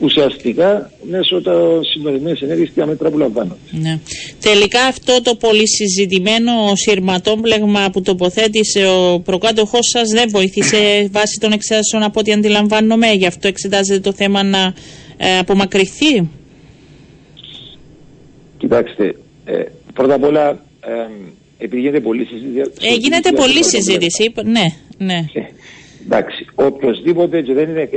ουσιαστικά 0.00 0.90
μέσω 1.10 1.40
των 1.42 1.84
συντονισμένων 1.84 2.38
ενέργειες 2.40 2.70
και 2.74 2.84
μέτρα 2.84 3.10
που 3.10 3.18
λαμβάνονται. 3.18 3.58
Ναι. 3.70 3.98
Τελικά 4.40 4.82
αυτό 4.84 5.22
το 5.22 5.34
πολύ 5.34 5.68
συζητημένο 5.68 6.52
σειρματόμπλεγμα 6.74 7.90
που 7.92 8.02
τοποθέτησε 8.02 8.86
ο 8.86 9.20
προκάτοχός 9.20 9.88
σας 9.88 10.08
δεν 10.08 10.28
βοήθησε 10.30 10.78
βάσει 11.16 11.38
των 11.40 11.52
εξετάσεων 11.52 12.02
από 12.02 12.20
ό,τι 12.20 12.32
αντιλαμβάνομαι. 12.32 13.12
Γι' 13.12 13.26
αυτό 13.26 13.48
εξετάζεται 13.48 14.00
το 14.00 14.12
θέμα 14.12 14.42
να 14.42 14.74
ε, 15.16 15.38
απομακρυνθεί; 15.38 16.28
Κοιτάξτε, 18.58 19.14
ε, 19.44 19.62
πρώτα 19.94 20.14
απ' 20.14 20.24
όλα 20.24 20.48
ε, 20.80 20.90
επειδή 21.58 21.80
γίνεται 21.80 22.00
πολλή 22.00 22.24
συζήτηση. 22.24 22.88
Ε, 22.88 22.94
γίνεται 22.94 23.32
πολλή 23.32 23.64
συζήτηση, 23.64 24.32
ναι, 24.44 24.64
ναι. 24.98 25.24
Ε, 26.10 26.16
Εντάξει, 26.16 26.46
οποιοδήποτε 26.54 27.40
και 27.40 27.54
δεν 27.54 27.68
είναι, 27.68 27.88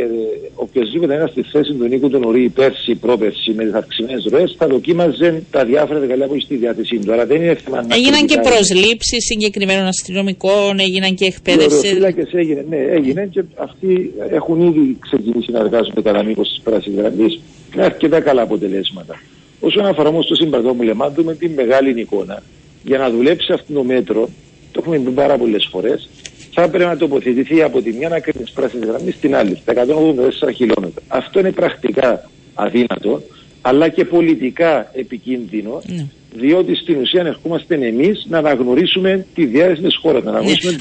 οποιοδήποτε 0.56 1.14
είναι 1.14 1.28
στη 1.32 1.42
θέση 1.42 1.74
του 1.74 1.88
Νίκου 1.88 2.10
του 2.10 2.20
Νουρί 2.20 2.50
πέρσι, 2.50 2.96
πρόπερσι 2.96 3.52
με 3.52 3.64
τις 3.64 3.74
αυξημένες 3.74 4.28
ροές 4.32 4.56
θα 4.58 4.68
δοκίμαζε 4.68 5.44
τα 5.52 5.66
διάφορα 5.66 6.00
εργαλεία 6.00 6.28
που 6.28 6.34
έχει 6.34 6.44
στη 6.44 6.56
διάθεσή 6.56 6.98
του. 6.98 7.14
Αλλά 7.14 7.26
δεν 7.26 7.42
είναι 7.42 7.56
θέμα 7.56 7.82
να. 7.82 7.96
Έγιναν 7.96 8.26
και 8.26 8.40
προσλήψεις 8.40 9.26
συγκεκριμένων 9.26 9.86
αστυνομικών, 9.86 10.80
έγιναν 10.80 11.16
και 11.16 11.26
εκπαίδευση. 11.26 11.98
έγινε, 12.32 12.66
ναι, 12.70 12.78
έγινε 12.78 13.28
και 13.32 13.44
αυτοί 13.56 14.14
έχουν 14.32 14.62
ήδη 14.62 14.98
ξεκινήσει 15.00 15.52
να 15.52 15.60
εργάζονται 15.60 16.02
κατά 16.02 16.24
μήκος 16.24 16.48
της 16.50 16.62
πράσινης 16.64 17.00
γραμμής 17.00 17.40
με 17.76 17.84
αρκετά 17.84 18.20
καλά 18.20 18.42
αποτελέσματα. 18.42 19.22
Όσον 19.60 19.86
αφορά 19.86 20.10
όμως 20.10 20.28
το 20.28 20.36
συμπρατόμουλεμα, 20.36 21.10
δούμε 21.10 21.36
την 21.36 21.52
μεγάλη 21.52 22.00
εικόνα. 22.00 22.44
Για 22.84 22.98
να 22.98 23.10
δουλέψει 23.10 23.54
αυτό 23.54 23.74
το 23.74 23.84
μέτρο, 23.84 24.30
το 24.72 24.80
έχουμε 24.82 25.00
πει 25.00 25.10
πάρα 25.10 25.38
πολλές 25.38 25.68
φορές, 25.72 26.10
θα 26.54 26.62
έπρεπε 26.62 26.86
να 26.86 26.98
τοποθετηθεί 26.98 27.62
από 27.62 27.82
τη 27.82 27.94
μια 27.94 28.10
άκρη 28.14 28.32
τη 28.32 28.52
πράσινη 28.54 28.86
γραμμή 28.86 29.12
στην 29.12 29.36
άλλη, 29.36 29.56
στα 29.56 29.74
184 29.74 30.54
χιλιόμετρα. 30.56 31.04
Αυτό 31.08 31.40
είναι 31.40 31.52
πρακτικά 31.52 32.30
αδύνατο, 32.54 33.22
αλλά 33.62 33.90
και 33.90 34.06
πολιτικά 34.06 34.90
επικίνδυνο, 34.94 35.82
ναι. 35.86 36.06
διότι 36.36 36.76
στην 36.76 37.02
ουσία 37.02 37.22
ερχόμαστε 37.26 37.76
εμείς 37.76 38.26
να 38.30 38.38
αναγνωρίσουμε 38.38 39.26
τη 39.36 39.46
διάρκεια 39.46 39.84
της 39.84 39.98
χώρας. 40.02 40.24
Ναι. 40.24 40.32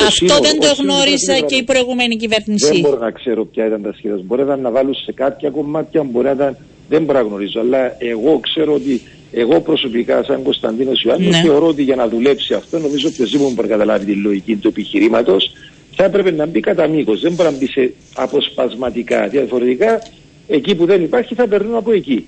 Αυτό 0.07 0.39
δεν 0.41 0.61
το 0.61 0.83
γνώριζα 0.83 1.39
και 1.47 1.55
η 1.55 1.63
προηγούμενη 1.63 2.17
κυβέρνηση. 2.17 2.67
Δεν 2.67 2.81
μπορώ 2.81 2.99
να 2.99 3.11
ξέρω 3.11 3.45
ποια 3.45 3.67
ήταν 3.67 3.83
τα 3.83 3.93
σχέδια. 3.97 4.21
Μπορεί 4.25 4.45
να 4.45 4.71
βάλουν 4.71 4.95
σε 4.95 5.13
κάποια 5.13 5.51
κομμάτια, 5.51 6.03
μπορεί 6.03 6.27
να 6.27 6.33
ήταν. 6.33 6.57
Δεν 6.89 7.03
μπορώ 7.05 7.19
να 7.19 7.25
γνωρίζω. 7.25 7.61
Αλλά 7.61 7.97
εγώ 7.99 8.39
ξέρω 8.39 8.75
ότι 8.75 9.03
εγώ 9.33 9.61
προσωπικά, 9.61 10.23
σαν 10.25 10.43
Κωνσταντίνος 10.43 11.03
Ιωάννης, 11.03 11.37
ναι. 11.37 11.43
θεωρώ 11.43 11.67
ότι 11.67 11.83
για 11.83 11.97
να 11.97 12.09
δουλέψει 12.09 12.55
αυτό, 12.55 12.79
νομίζω 12.79 13.09
ότι 13.09 13.23
οποιοδήποτε 13.23 13.55
μπορεί 13.55 13.69
να 13.69 13.75
καταλάβει 13.75 14.05
τη 14.05 14.13
λογική 14.13 14.57
του 14.57 14.69
επιχειρήματος, 14.69 15.53
θα 15.95 16.05
έπρεπε 16.05 16.31
να 16.31 16.47
μπει 16.47 16.61
κατά 16.61 16.87
μήκος. 16.87 17.21
Δεν 17.21 17.33
μπορεί 17.33 17.51
να 17.51 17.57
μπει 17.57 17.67
σε 17.67 17.93
αποσπασματικά. 18.15 19.29
Διαφορετικά, 19.29 20.03
εκεί 20.47 20.75
που 20.75 20.87
δεν 20.87 21.03
υπάρχει, 21.03 21.35
θα 21.35 21.47
περνούν 21.47 21.75
από 21.75 21.93
εκεί. 21.93 22.27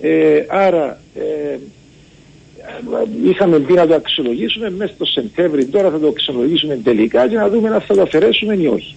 Ε, 0.00 0.44
άρα, 0.48 1.00
ε, 1.14 1.58
είχαμε 3.24 3.58
πει 3.58 3.72
να 3.72 3.86
το 3.86 3.94
αξιολογήσουμε 3.94 4.70
μέσα 4.70 4.92
στο 4.94 5.04
Σεπτέμβρη. 5.04 5.64
Τώρα 5.64 5.90
θα 5.90 5.98
το 5.98 6.08
αξιολογήσουμε 6.08 6.80
τελικά 6.84 7.26
για 7.26 7.40
να 7.40 7.48
δούμε 7.48 7.68
αν 7.68 7.80
θα 7.80 7.94
το 7.94 8.02
αφαιρέσουμε 8.02 8.54
ή 8.54 8.66
όχι. 8.66 8.96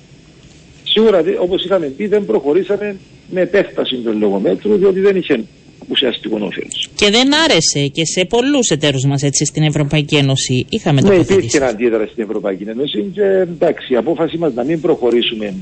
Σίγουρα, 0.83 1.23
όπως 1.39 1.63
είχαμε 1.63 1.85
πει, 1.85 2.07
δεν 2.07 2.25
προχωρήσαμε 2.25 2.95
με 3.29 3.41
επέκταση 3.41 3.95
των 3.95 4.17
λογομέτρου, 4.19 4.75
διότι 4.75 4.99
δεν 4.99 5.15
είχε 5.15 5.43
ουσιαστικό 5.87 6.37
όφελο. 6.41 6.67
Και 7.01 7.09
δεν 7.09 7.29
άρεσε 7.35 7.87
και 7.87 8.05
σε 8.05 8.25
πολλούς 8.25 8.69
εταίρους 8.69 9.05
μας 9.05 9.21
έτσι 9.21 9.45
στην 9.45 9.63
Ευρωπαϊκή 9.63 10.15
Ένωση. 10.15 10.65
Είχαμε 10.69 11.01
ναι, 11.01 11.15
υπήρχε 11.15 11.65
αντίδραση 11.65 12.11
στην 12.11 12.23
Ευρωπαϊκή 12.23 12.63
Ένωση 12.63 13.11
και 13.13 13.23
εντάξει, 13.23 13.93
η 13.93 13.95
απόφαση 13.95 14.37
μας 14.37 14.53
να 14.53 14.63
μην 14.63 14.81
προχωρήσουμε 14.81 15.53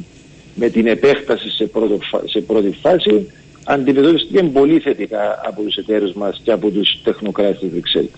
με 0.55 0.69
την 0.69 0.87
επέκταση 0.87 1.49
σε, 1.49 1.65
πρώτο, 1.65 1.97
σε 2.25 2.39
πρώτη 2.39 2.77
φάση 2.81 3.31
αντιμετωπίστηκε 3.63 4.43
πολύ 4.43 4.79
θετικά 4.79 5.41
από 5.45 5.61
τους 5.61 5.75
εταίρους 5.75 6.13
μας 6.13 6.41
και 6.43 6.51
από 6.51 6.69
τους 6.69 7.01
τεχνοκράτες 7.03 7.59
τη 7.59 7.67
Βρυξέλλη. 7.67 8.11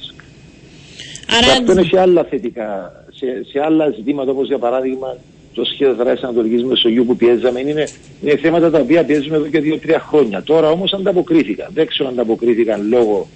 Άρα... 1.37 1.45
Και 1.45 1.51
αυτό 1.51 1.71
είναι 1.71 1.83
σε 1.83 1.99
άλλα 1.99 2.23
θετικά, 2.23 2.91
σε, 3.15 3.25
σε 3.51 3.59
άλλα 3.65 3.89
ζητήματα 3.89 4.31
όπως 4.31 4.47
για 4.47 4.57
παράδειγμα 4.57 5.17
το 5.53 5.65
σχέδιο 5.65 5.95
δράσης 5.95 6.23
Ανατολικής 6.23 6.63
Μεσογείου 6.63 7.05
που 7.05 7.15
πιέζαμε 7.15 7.59
είναι, 7.59 7.87
είναι 8.21 8.37
θέματα 8.37 8.71
τα 8.71 8.79
οποία 8.79 9.03
πιέζουμε 9.03 9.35
εδώ 9.35 9.47
και 9.47 9.59
δύο-τρία 9.59 9.99
χρόνια. 9.99 10.43
Τώρα 10.43 10.69
όμως 10.69 10.93
ανταποκρίθηκαν. 10.93 11.69
Δεν 11.73 11.87
ξέρω 11.87 12.09
αν 12.09 12.13
ανταποκρίθηκαν 12.13 12.87
λόγω 12.87 13.27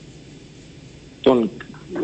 των 1.21 1.49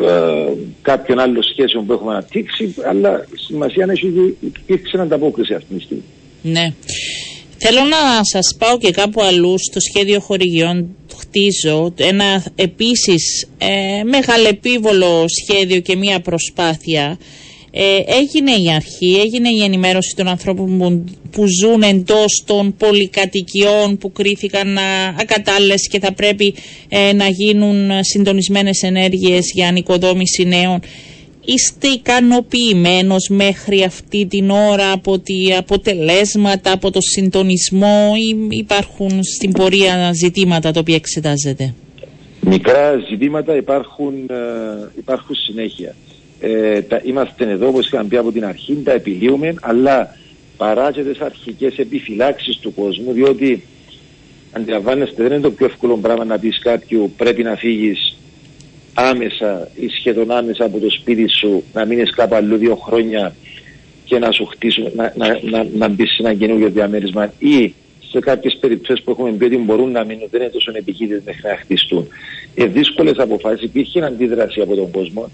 ε, 0.00 0.52
κάποιων 0.82 1.18
άλλων 1.18 1.42
σχέσεων 1.42 1.86
που 1.86 1.92
έχουμε 1.92 2.12
αναπτύξει, 2.12 2.74
αλλά 2.88 3.26
σημασία 3.34 3.86
έχει 3.90 4.06
ότι 4.06 4.36
υπήρξε 4.40 5.00
ανταπόκριση 5.00 5.54
αυτή 5.54 5.74
τη 5.74 5.82
στιγμή. 5.82 6.02
Ναι. 6.42 6.72
Θέλω 7.64 7.80
να 7.80 8.24
σας 8.24 8.56
πάω 8.58 8.78
και 8.78 8.90
κάπου 8.90 9.22
αλλού 9.22 9.54
στο 9.58 9.80
σχέδιο 9.80 10.20
χορηγιών 10.20 10.96
χτίζω 11.18 11.92
ένα 11.96 12.44
επίσης 12.54 13.48
ε, 13.58 14.02
μεγαλεπίβολο 14.04 15.24
σχέδιο 15.42 15.80
και 15.80 15.96
μία 15.96 16.20
προσπάθεια 16.20 17.18
ε, 17.74 18.02
έγινε 18.20 18.50
η 18.50 18.72
αρχή, 18.74 19.20
έγινε 19.24 19.48
η 19.48 19.62
ενημέρωση 19.62 20.16
των 20.16 20.28
ανθρώπων 20.28 20.78
που, 20.78 21.04
που 21.30 21.44
ζουν 21.60 21.82
εντός 21.82 22.42
των 22.46 22.74
πολυκατοικιών 22.76 23.98
που 23.98 24.12
κρίθηκαν 24.12 24.78
ακατάλληλες 25.20 25.88
και 25.88 25.98
θα 26.00 26.12
πρέπει 26.12 26.54
ε, 26.88 27.12
να 27.12 27.26
γίνουν 27.28 27.90
συντονισμένες 28.00 28.82
ενέργειες 28.82 29.50
για 29.54 29.68
ανοικοδόμηση 29.68 30.44
νέων. 30.44 30.80
Είστε 31.44 31.88
ικανοποιημένος 31.88 33.28
μέχρι 33.28 33.82
αυτή 33.82 34.26
την 34.26 34.50
ώρα 34.50 34.92
από 34.92 35.18
τη 35.18 35.54
αποτελέσματα, 35.58 36.72
από 36.72 36.90
το 36.90 37.00
συντονισμό 37.00 38.12
ή 38.16 38.56
υπάρχουν 38.56 39.22
στην 39.22 39.52
πορεία 39.52 40.12
ζητήματα 40.12 40.70
τα 40.70 40.80
οποία 40.80 40.94
εξετάζετε; 40.94 41.74
Μικρά 42.40 43.04
ζητήματα 43.10 43.56
υπάρχουν, 43.56 44.14
ε, 44.30 44.90
υπάρχουν 44.98 45.34
συνέχεια 45.34 45.94
ε, 46.44 46.82
τα, 46.82 47.00
είμαστε 47.04 47.50
εδώ 47.50 47.68
όπως 47.68 47.86
είχαμε 47.86 48.08
πει 48.08 48.16
από 48.16 48.32
την 48.32 48.44
αρχή, 48.44 48.82
τα 48.84 48.92
επιλύουμε, 48.92 49.54
αλλά 49.60 50.16
παρά 50.56 50.92
και 50.92 51.02
τις 51.02 51.20
αρχικές 51.20 51.78
επιφυλάξεις 51.78 52.56
του 52.56 52.74
κόσμου, 52.74 53.12
διότι 53.12 53.62
αντιλαμβάνεστε 54.52 55.22
δεν 55.22 55.32
είναι 55.32 55.40
το 55.40 55.50
πιο 55.50 55.66
εύκολο 55.66 55.96
πράγμα 55.96 56.24
να 56.24 56.38
πεις 56.38 56.58
κάποιου 56.58 57.12
πρέπει 57.16 57.42
να 57.42 57.56
φύγεις 57.56 58.16
άμεσα 58.94 59.68
ή 59.74 59.88
σχεδόν 59.88 60.30
άμεσα 60.30 60.64
από 60.64 60.78
το 60.78 60.90
σπίτι 60.90 61.28
σου, 61.28 61.64
να 61.72 61.84
μείνεις 61.84 62.10
κάπου 62.10 62.34
αλλού 62.34 62.56
δύο 62.56 62.74
χρόνια 62.74 63.34
και 64.04 64.18
να 64.18 64.32
σου 64.32 64.46
χτίσουν, 64.46 64.90
να, 64.96 65.12
να, 65.16 65.38
να, 65.42 65.66
να 65.74 65.88
μπεις 65.88 66.10
σε 66.10 66.22
ένα 66.22 66.34
καινούργιο 66.34 66.68
διαμέρισμα 66.70 67.32
ή 67.38 67.74
σε 68.10 68.20
κάποιες 68.20 68.56
περιπτώσεις 68.60 69.04
που 69.04 69.10
έχουμε 69.10 69.30
πει 69.30 69.44
ότι 69.44 69.56
μπορούν 69.56 69.90
να 69.90 70.04
μείνουν, 70.04 70.28
δεν 70.30 70.40
είναι 70.40 70.50
τόσο 70.50 70.72
επικίνδυνες 70.74 71.22
μέχρι 71.24 71.48
να 71.48 71.56
χτιστούν. 71.56 72.06
Ε, 72.54 72.64
δύσκολες 72.66 73.18
αποφάσεις, 73.18 73.62
υπήρχε 73.62 74.04
αντίδραση 74.04 74.60
από 74.60 74.74
τον 74.74 74.90
κόσμο. 74.90 75.30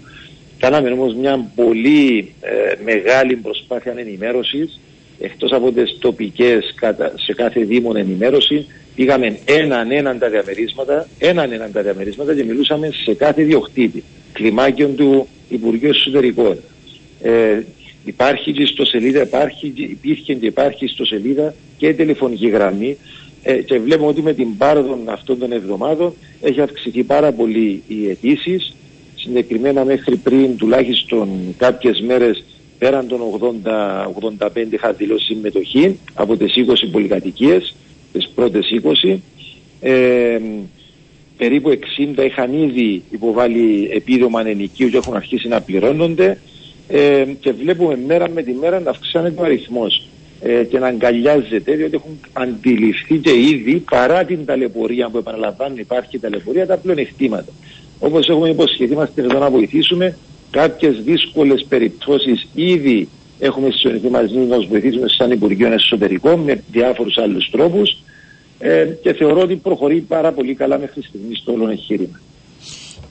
Κάναμε 0.59 0.89
όμως 0.89 1.13
μια 1.13 1.51
πολύ 1.55 2.33
ε, 2.41 2.83
μεγάλη 2.83 3.35
προσπάθεια 3.35 3.93
ενημέρωσης 3.97 4.79
εκτός 5.19 5.51
από 5.51 5.71
τις 5.71 5.97
τοπικές 5.99 6.73
σε 7.15 7.33
κάθε 7.33 7.63
δήμον 7.63 7.95
ενημέρωση 7.95 8.65
πήγαμε 8.95 9.39
έναν 9.45 9.91
έναν 9.91 10.19
τα 10.19 10.29
διαμερίσματα 10.29 11.07
έναν 11.19 11.51
έναν 11.51 11.71
τα 11.71 11.81
διαμερίσματα 11.81 12.35
και 12.35 12.43
μιλούσαμε 12.43 12.89
σε 13.03 13.13
κάθε 13.13 13.43
διοκτήτη. 13.43 14.03
Κλιμάκιον 14.33 14.95
του 14.95 15.27
Υπουργείου 15.49 15.89
Εσωτερικών. 15.89 16.57
Ε, 17.21 17.61
υπάρχει 18.05 18.51
και 18.51 18.65
στο 18.65 18.85
σελίδα 18.85 19.21
υπάρχει, 19.21 19.73
υπήρχε 19.75 20.33
και 20.33 20.45
υπάρχει 20.45 20.87
στο 20.87 21.05
σελίδα 21.05 21.53
και 21.77 21.93
τηλεφωνική 21.93 22.49
γραμμή. 22.49 22.97
Ε, 23.43 23.53
και 23.53 23.79
βλέπουμε 23.79 24.07
ότι 24.07 24.21
με 24.21 24.33
την 24.33 24.57
πάροδο 24.57 24.99
αυτών 25.05 25.39
των 25.39 25.51
εβδομάδων 25.51 26.13
έχει 26.41 26.61
αυξηθεί 26.61 27.03
πάρα 27.03 27.31
πολύ 27.31 27.83
οι 27.87 28.09
αιτήσεις 28.09 28.75
συγκεκριμένα 29.19 29.85
μέχρι 29.85 30.15
πριν 30.15 30.57
τουλάχιστον 30.57 31.29
κάποιες 31.57 32.01
μέρες 32.01 32.43
πέραν 32.77 33.07
των 33.07 33.19
80-85 34.37 34.47
είχα 34.69 34.91
δηλώσει 34.93 35.25
συμμετοχή 35.25 35.99
από 36.13 36.37
τις 36.37 36.53
20 36.57 36.89
πολυκατοικίες, 36.91 37.75
τις 38.11 38.29
πρώτες 38.35 38.71
20. 39.03 39.19
Ε, 39.81 40.39
περίπου 41.37 41.69
60 41.69 42.25
είχαν 42.25 42.53
ήδη 42.53 43.03
υποβάλει 43.09 43.89
επίδομα 43.93 44.47
ενοικίου 44.47 44.89
και 44.89 44.97
έχουν 44.97 45.15
αρχίσει 45.15 45.47
να 45.47 45.61
πληρώνονται 45.61 46.37
ε, 46.87 47.25
και 47.39 47.51
βλέπουμε 47.51 47.97
μέρα 48.07 48.29
με 48.29 48.41
τη 48.41 48.53
μέρα 48.53 48.79
να 48.79 48.89
αυξάνεται 48.89 49.41
ο 49.41 49.43
αριθμός 49.43 50.07
ε, 50.41 50.63
και 50.63 50.79
να 50.79 50.87
αγκαλιάζεται 50.87 51.75
διότι 51.75 51.95
έχουν 51.95 52.19
αντιληφθεί 52.33 53.17
και 53.17 53.39
ήδη 53.39 53.83
παρά 53.91 54.23
την 54.23 54.45
ταλαιπωρία 54.45 55.09
που 55.09 55.17
επαναλαμβάνουν 55.17 55.77
υπάρχει 55.77 56.19
ταλαιπωρία 56.19 56.65
τα 56.65 56.77
πλεονεκτήματα. 56.77 57.51
Όπως 57.99 58.29
έχουμε 58.29 58.49
υποσχεθεί 58.49 58.93
είμαστε 58.93 59.21
εδώ 59.21 59.39
να 59.39 59.49
βοηθήσουμε 59.49 60.17
κάποιες 60.51 61.01
δύσκολες 61.03 61.65
περιπτώσεις 61.69 62.47
ήδη 62.53 63.07
έχουμε 63.39 63.71
συζητηθεί 63.71 64.09
μαζί 64.09 64.37
να 64.37 64.59
βοηθήσουμε 64.59 65.07
σαν 65.07 65.31
Υπουργείο 65.31 65.71
Εσωτερικών 65.73 66.39
με 66.39 66.63
διάφορους 66.71 67.17
άλλους 67.17 67.49
τρόπους 67.49 67.97
ε, 68.59 68.85
και 69.01 69.13
θεωρώ 69.13 69.41
ότι 69.41 69.55
προχωρεί 69.55 69.99
πάρα 70.01 70.31
πολύ 70.31 70.53
καλά 70.53 70.77
μέχρι 70.77 71.01
στιγμής 71.01 71.39
στο 71.39 71.51
όλο 71.51 71.69
εγχείρημα. 71.69 72.19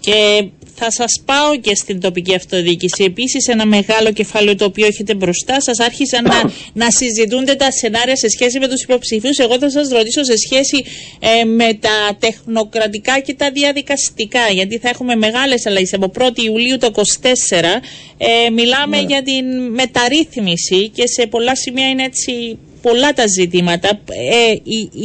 Και 0.00 0.48
θα 0.78 0.90
σας 0.90 1.22
πάω 1.24 1.56
και 1.60 1.74
στην 1.74 2.00
τοπική 2.00 2.34
αυτοδιοίκηση. 2.34 3.04
Επίσης 3.04 3.46
ένα 3.46 3.66
μεγάλο 3.66 4.12
κεφάλαιο 4.12 4.54
το 4.54 4.64
οποίο 4.64 4.86
έχετε 4.86 5.14
μπροστά 5.14 5.60
σας 5.60 5.78
άρχισαν 5.78 6.24
να, 6.24 6.50
να 6.72 6.90
συζητούνται 6.90 7.54
τα 7.54 7.70
σενάρια 7.70 8.16
σε 8.16 8.28
σχέση 8.28 8.58
με 8.58 8.68
τους 8.68 8.82
υποψηφίους. 8.82 9.38
Εγώ 9.38 9.58
θα 9.58 9.70
σας 9.70 9.88
ρωτήσω 9.88 10.24
σε 10.24 10.36
σχέση 10.36 10.84
ε, 11.18 11.44
με 11.44 11.74
τα 11.74 12.16
τεχνοκρατικά 12.18 13.20
και 13.20 13.34
τα 13.34 13.50
διαδικαστικά 13.50 14.48
γιατί 14.52 14.78
θα 14.78 14.88
έχουμε 14.88 15.14
μεγάλες 15.14 15.66
αλλαγές. 15.66 15.92
Από 15.92 16.12
1η 16.18 16.38
Ιουλίου 16.38 16.78
το 16.78 16.90
2024 16.94 17.02
ε, 18.18 18.50
μιλάμε 18.50 18.96
ναι. 18.96 19.06
για 19.06 19.22
την 19.22 19.46
μεταρρύθμιση 19.70 20.88
και 20.88 21.06
σε 21.06 21.26
πολλά 21.26 21.56
σημεία 21.56 21.88
είναι 21.88 22.04
έτσι 22.04 22.58
πολλά 22.82 23.12
τα 23.12 23.24
ζητήματα. 23.38 23.88
Ε, 23.88 24.54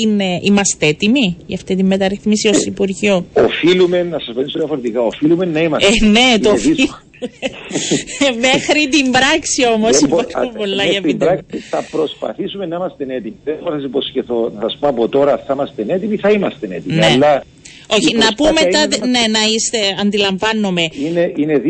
είναι, 0.01 0.39
είμαστε 0.41 0.87
έτοιμοι 0.87 1.37
για 1.45 1.55
αυτή 1.55 1.75
τη 1.75 1.83
μεταρρυθμίση 1.83 2.47
ως 2.47 2.65
Υπουργείο; 2.65 3.25
Οφείλουμε, 3.33 4.03
να 4.03 4.19
σας 4.19 4.35
πω 4.35 4.41
διαφορετικά, 4.41 5.01
οφείλουμε 5.01 5.45
να 5.45 5.59
είμαστε. 5.59 5.87
Ε, 5.87 6.05
ναι, 6.05 6.39
το 6.41 6.49
οφείλουμε. 6.49 6.97
Μέχρι 8.47 8.87
την 8.89 9.11
πράξη 9.11 9.61
όμως 9.75 9.99
υπάρχουν 9.99 10.53
πολλά 10.57 10.83
για 10.83 11.01
την 11.01 11.17
πράξη 11.17 11.57
θα 11.69 11.85
προσπαθήσουμε 11.91 12.65
να 12.65 12.75
είμαστε 12.75 13.03
έτοιμοι. 13.03 13.35
Δεν 13.43 13.55
μπορώ 13.59 13.75
να 13.75 13.81
σας 13.81 13.89
υποσχεθώ, 13.89 14.51
να 14.55 14.61
σας 14.61 14.77
πω 14.79 14.87
από 14.87 15.07
τώρα 15.07 15.43
θα 15.47 15.53
είμαστε 15.53 15.85
έτοιμοι, 15.87 16.17
θα 16.17 16.29
είμαστε 16.29 16.67
έτοιμοι. 16.71 16.95
Ναι. 16.95 17.05
Αλλά 17.05 17.43
όχι, 17.87 18.15
να 18.15 18.33
πούμε 18.35 18.61
τα. 18.71 19.07
Ναι, 19.07 19.23
να 19.37 19.43
είστε, 19.53 19.77
αντιλαμβάνομαι. 20.01 20.81
Είναι, 21.05 21.33
είναι 21.35 21.61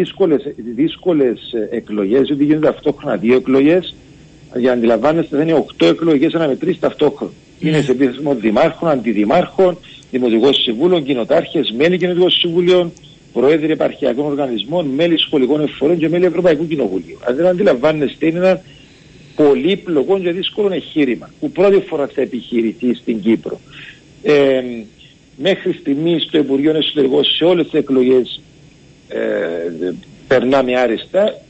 δύσκολες 0.75 1.39
εκλογές, 1.71 2.21
γιατί 2.25 2.43
γίνονται 2.43 2.67
αυτόχρονα 2.67 3.15
δύο 3.15 3.35
εκλογές 3.35 3.95
για 4.55 4.69
να 4.69 4.77
αντιλαμβάνεστε, 4.77 5.37
δεν 5.37 5.47
είναι 5.47 5.65
8 5.77 5.85
εκλογές 5.85 6.33
να 6.33 6.47
μετρήσει 6.47 6.79
ταυτόχρονα. 6.79 7.31
Είναι 7.59 7.81
σε 7.81 7.91
επίθεσμο 7.91 8.35
δημάρχων, 8.35 8.89
αντιδημάρχων, 8.89 9.77
δημοτικών 10.11 10.53
συμβούλων, 10.53 11.03
κοινοτάρχες, 11.03 11.73
μέλη 11.77 11.97
κοινοτικών 11.97 12.29
συμβουλίων, 12.29 12.91
πρόεδροι 13.33 13.71
επαρχιακών 13.71 14.25
οργανισμών, 14.25 14.85
μέλη 14.85 15.17
σχολικών 15.17 15.61
εφορών 15.61 15.97
και 15.97 16.09
μέλη 16.09 16.25
Ευρωπαϊκού 16.25 16.67
Κοινοβουλίου. 16.67 17.17
Αν 17.27 17.35
δεν 17.35 17.45
αντιλαμβάνεστε, 17.45 18.25
είναι 18.25 18.37
ένα 18.37 18.61
πολύπλοκο 19.35 20.19
και 20.19 20.31
δύσκολο 20.31 20.73
εγχείρημα 20.73 21.29
που 21.39 21.51
πρώτη 21.51 21.83
φορά 21.87 22.07
θα 22.07 22.21
επιχειρηθεί 22.21 22.93
στην 22.93 23.21
Κύπρο. 23.21 23.59
Ε, 24.23 24.61
μέχρι 25.37 25.73
στιγμής 25.73 26.27
το 26.31 26.37
Υπουργείο 26.37 26.75
Εσωτερικών 26.75 27.23
σε 27.23 27.43
όλες 27.43 27.65
τις 27.69 27.79
εκλογές 27.79 28.41
ε, 29.07 29.93
περνάμε 30.27 30.79
άριστα. 30.79 31.41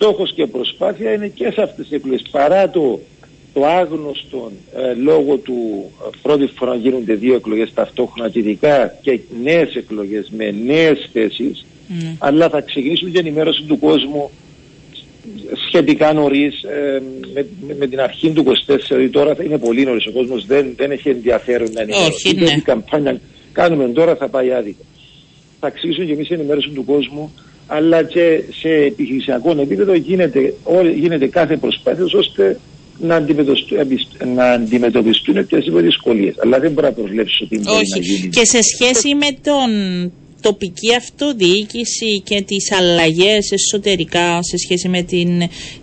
Στόχος 0.00 0.32
και 0.32 0.46
προσπάθεια 0.46 1.12
είναι 1.12 1.28
και 1.28 1.50
σε 1.50 1.62
αυτές 1.62 1.88
τις 1.88 1.96
εκλογές. 1.96 2.22
Παρά 2.30 2.70
το 2.70 3.00
το 3.52 3.66
άγνωστο 3.66 4.52
ε, 4.76 4.94
λόγω 4.94 5.36
του 5.36 5.90
ε, 6.06 6.16
πρώτη 6.22 6.46
φορά 6.46 6.74
γίνονται 6.74 7.14
δύο 7.14 7.34
εκλογές 7.34 7.72
ταυτόχρονα 7.74 8.30
και 8.30 8.38
ειδικά 8.38 8.98
και 9.02 9.20
νέες 9.42 9.74
εκλογές 9.74 10.30
με 10.36 10.50
νέες 10.50 11.08
θέσεις 11.12 11.66
mm. 11.88 12.16
αλλά 12.18 12.48
θα 12.48 12.60
ξεκινήσουμε 12.60 13.10
την 13.10 13.20
ενημέρωση 13.20 13.62
του 13.62 13.78
κόσμου 13.78 14.30
σχετικά 15.66 16.12
νωρίς 16.12 16.62
ε, 16.62 17.02
με, 17.34 17.46
με, 17.78 17.86
την 17.86 18.00
αρχή 18.00 18.30
του 18.30 18.44
24 18.66 18.76
δηλαδή 18.88 19.08
τώρα 19.08 19.34
θα 19.34 19.42
είναι 19.42 19.58
πολύ 19.58 19.84
νωρίς. 19.84 20.06
Ο 20.06 20.10
κόσμος 20.10 20.46
δεν, 20.46 20.72
δεν 20.76 20.90
έχει 20.90 21.08
ενδιαφέρον 21.08 21.72
να 21.72 21.80
ενημερώσει 21.80 22.28
Όχι, 22.28 22.36
ναι. 22.36 22.50
η 22.50 22.60
καμπάνια 22.60 23.20
κάνουμε 23.52 23.88
τώρα 23.88 24.16
θα 24.16 24.28
πάει 24.28 24.52
άδικα 24.52 24.82
θα 25.60 25.70
ξεκινήσουμε 25.70 26.06
και 26.06 26.12
εμείς 26.12 26.30
ενημέρωση 26.30 26.70
του 26.70 26.84
κόσμου 26.84 27.32
αλλά 27.68 28.02
και 28.02 28.42
σε 28.60 28.68
επιχειρησιακό 28.68 29.50
επίπεδο 29.60 29.94
γίνεται, 29.94 30.54
γίνεται 30.94 31.26
κάθε 31.26 31.56
προσπάθεια 31.56 32.04
ώστε 32.14 32.58
να 32.98 33.14
αντιμετωπιστούν, 33.16 33.78
να 34.34 34.50
αντιμετωπιστούν 34.50 35.38
οποιασδήποτε 35.38 35.82
δυσκολίες. 35.82 36.34
Αλλά 36.38 36.58
δεν 36.58 36.72
μπορεί 36.72 36.86
να 36.86 36.92
προβλέψει 36.92 37.42
ότι 37.42 37.58
μπορεί 37.58 37.76
Όχι. 37.76 37.90
να 37.90 37.98
γίνει. 37.98 38.28
Και 38.28 38.44
σε 38.44 38.58
σχέση 38.62 39.14
με 39.14 39.26
τον 39.42 39.70
τοπική 40.40 40.94
αυτοδιοίκηση 40.94 42.22
και 42.24 42.42
τις 42.42 42.72
αλλαγές 42.72 43.52
εσωτερικά 43.52 44.42
σε 44.42 44.56
σχέση 44.56 44.88
με 44.88 45.02
την 45.02 45.28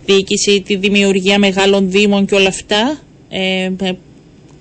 διοίκηση, 0.06 0.62
τη 0.66 0.76
δημιουργία 0.76 1.38
μεγάλων 1.38 1.90
δήμων 1.90 2.26
και 2.26 2.34
όλα 2.34 2.48
αυτά, 2.48 2.98
ε, 3.28 3.64
ε 3.64 3.92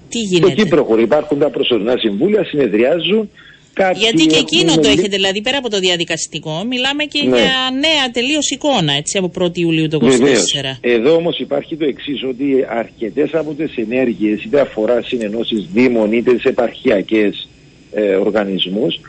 τι 0.10 0.20
γίνεται; 0.20 0.52
Στο 0.52 0.64
Κύπρο 0.64 0.98
υπάρχουν 1.00 1.40
τα 1.40 1.50
προσωρινά 1.50 1.98
συμβούλια, 1.98 2.44
συνεδριάζουν, 2.44 3.30
γιατί 3.96 4.26
και 4.26 4.38
εκείνο 4.38 4.76
το 4.76 4.88
έχετε, 4.88 5.08
δηλαδή 5.08 5.42
πέρα 5.42 5.58
από 5.58 5.70
το 5.70 5.80
διαδικαστικό, 5.80 6.64
μιλάμε 6.70 7.04
και 7.04 7.24
ναι. 7.24 7.38
για 7.38 7.54
νέα 7.80 8.12
τελείως 8.12 8.50
εικόνα 8.50 8.94
έτσι, 8.94 9.18
από 9.18 9.32
1η 9.40 9.58
Ιουλίου 9.58 9.88
του 9.88 10.00
2024. 10.02 10.08
Εδώ 10.82 11.16
όμως 11.16 11.40
υπάρχει 11.40 11.76
το 11.76 11.86
εξής, 11.86 12.24
ότι 12.24 12.66
αρκετές 12.70 13.34
από 13.34 13.54
τις 13.54 13.76
ενέργειες, 13.76 14.44
είτε 14.44 14.60
αφορά 14.60 15.02
συνενώσεις 15.02 15.68
Δήμων 15.74 16.12
είτε 16.12 16.40
σε 16.40 16.50
επαρχιακές 16.50 17.48
ε, 17.94 18.16
οργανισμούς, 18.16 19.00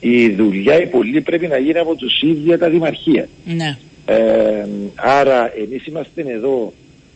η 0.00 0.28
δουλειά 0.28 0.82
η 0.82 0.86
πολλή 0.86 1.20
πρέπει 1.20 1.46
να 1.46 1.58
γίνει 1.58 1.78
από 1.78 1.94
τους 1.94 2.22
ίδια 2.22 2.58
τα 2.58 2.68
δημαρχία. 2.68 3.28
Ναι. 3.44 3.76
Ε, 4.06 4.66
άρα, 4.94 5.52
εμείς 5.58 5.86
είμαστε 5.86 6.24
εδώ, 6.26 6.72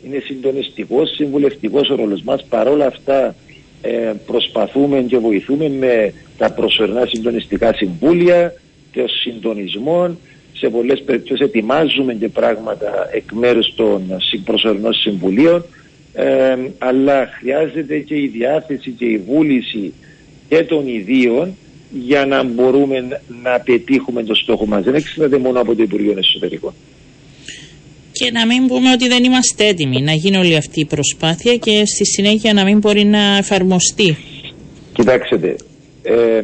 είναι 0.06 0.22
συντονιστικός, 0.24 1.14
συμβουλευτικός 1.14 1.88
ο 1.90 1.94
ρόλος 1.94 2.22
μας. 2.22 2.44
Παρόλα 2.48 2.86
αυτά, 2.86 3.34
ε, 3.82 4.12
προσπαθούμε 4.26 5.00
και 5.00 5.18
βοηθούμε 5.18 5.68
με 5.68 6.12
τα 6.38 6.52
προσωρινά 6.52 7.06
συντονιστικά 7.06 7.72
συμβούλια 7.74 8.54
και 8.92 9.00
ο 9.00 9.08
συντονισμό. 9.08 10.16
Σε 10.52 10.68
πολλές 10.68 11.02
περιπτώσεις 11.02 11.46
ετοιμάζουμε 11.46 12.14
και 12.14 12.28
πράγματα 12.28 13.08
εκ 13.12 13.32
μέρους 13.32 13.74
των 13.74 14.02
προσωρινών 14.44 14.92
συμβουλίων 14.92 15.64
ε, 16.12 16.56
αλλά 16.78 17.26
χρειάζεται 17.38 17.98
και 17.98 18.14
η 18.14 18.26
διάθεση 18.26 18.90
και 18.90 19.04
η 19.04 19.18
βούληση 19.26 19.92
και 20.48 20.64
των 20.64 20.88
ιδίων 20.88 21.56
για 21.90 22.26
να 22.26 22.42
μπορούμε 22.42 23.20
να 23.42 23.60
πετύχουμε 23.60 24.22
το 24.22 24.34
στόχο 24.34 24.66
μας. 24.66 24.84
Δεν 24.84 24.94
εξαρτάται 24.94 25.38
μόνο 25.38 25.60
από 25.60 25.74
το 25.74 25.82
Υπουργείο 25.82 26.14
Εσωτερικών 26.18 26.72
και 28.22 28.30
να 28.30 28.46
μην 28.46 28.66
πούμε 28.66 28.90
ότι 28.92 29.08
δεν 29.08 29.24
είμαστε 29.24 29.66
έτοιμοι 29.66 30.00
να 30.00 30.12
γίνει 30.12 30.36
όλη 30.36 30.56
αυτή 30.56 30.80
η 30.80 30.84
προσπάθεια 30.84 31.56
και 31.56 31.82
στη 31.86 32.04
συνέχεια 32.06 32.52
να 32.52 32.64
μην 32.64 32.78
μπορεί 32.78 33.04
να 33.04 33.36
εφαρμοστεί. 33.36 34.16
Κοιτάξτε, 34.92 35.56
ε, 36.02 36.42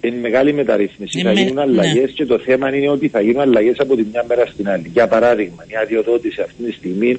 είναι 0.00 0.16
μεγάλη 0.20 0.52
μεταρρύθμιση. 0.52 1.20
θα 1.20 1.32
γίνουν 1.32 1.58
αλλαγές 1.58 2.02
ναι. 2.02 2.10
και 2.10 2.26
το 2.26 2.38
θέμα 2.38 2.76
είναι 2.76 2.88
ότι 2.88 3.08
θα 3.08 3.20
γίνουν 3.20 3.40
αλλαγές 3.40 3.76
από 3.78 3.96
τη 3.96 4.04
μια 4.12 4.24
μέρα 4.28 4.46
στην 4.46 4.68
άλλη. 4.68 4.90
Για 4.92 5.06
παράδειγμα, 5.08 5.64
η 5.66 5.74
αδειοδότηση 5.82 6.40
αυτή 6.40 6.62
τη 6.62 6.72
στιγμή 6.72 7.16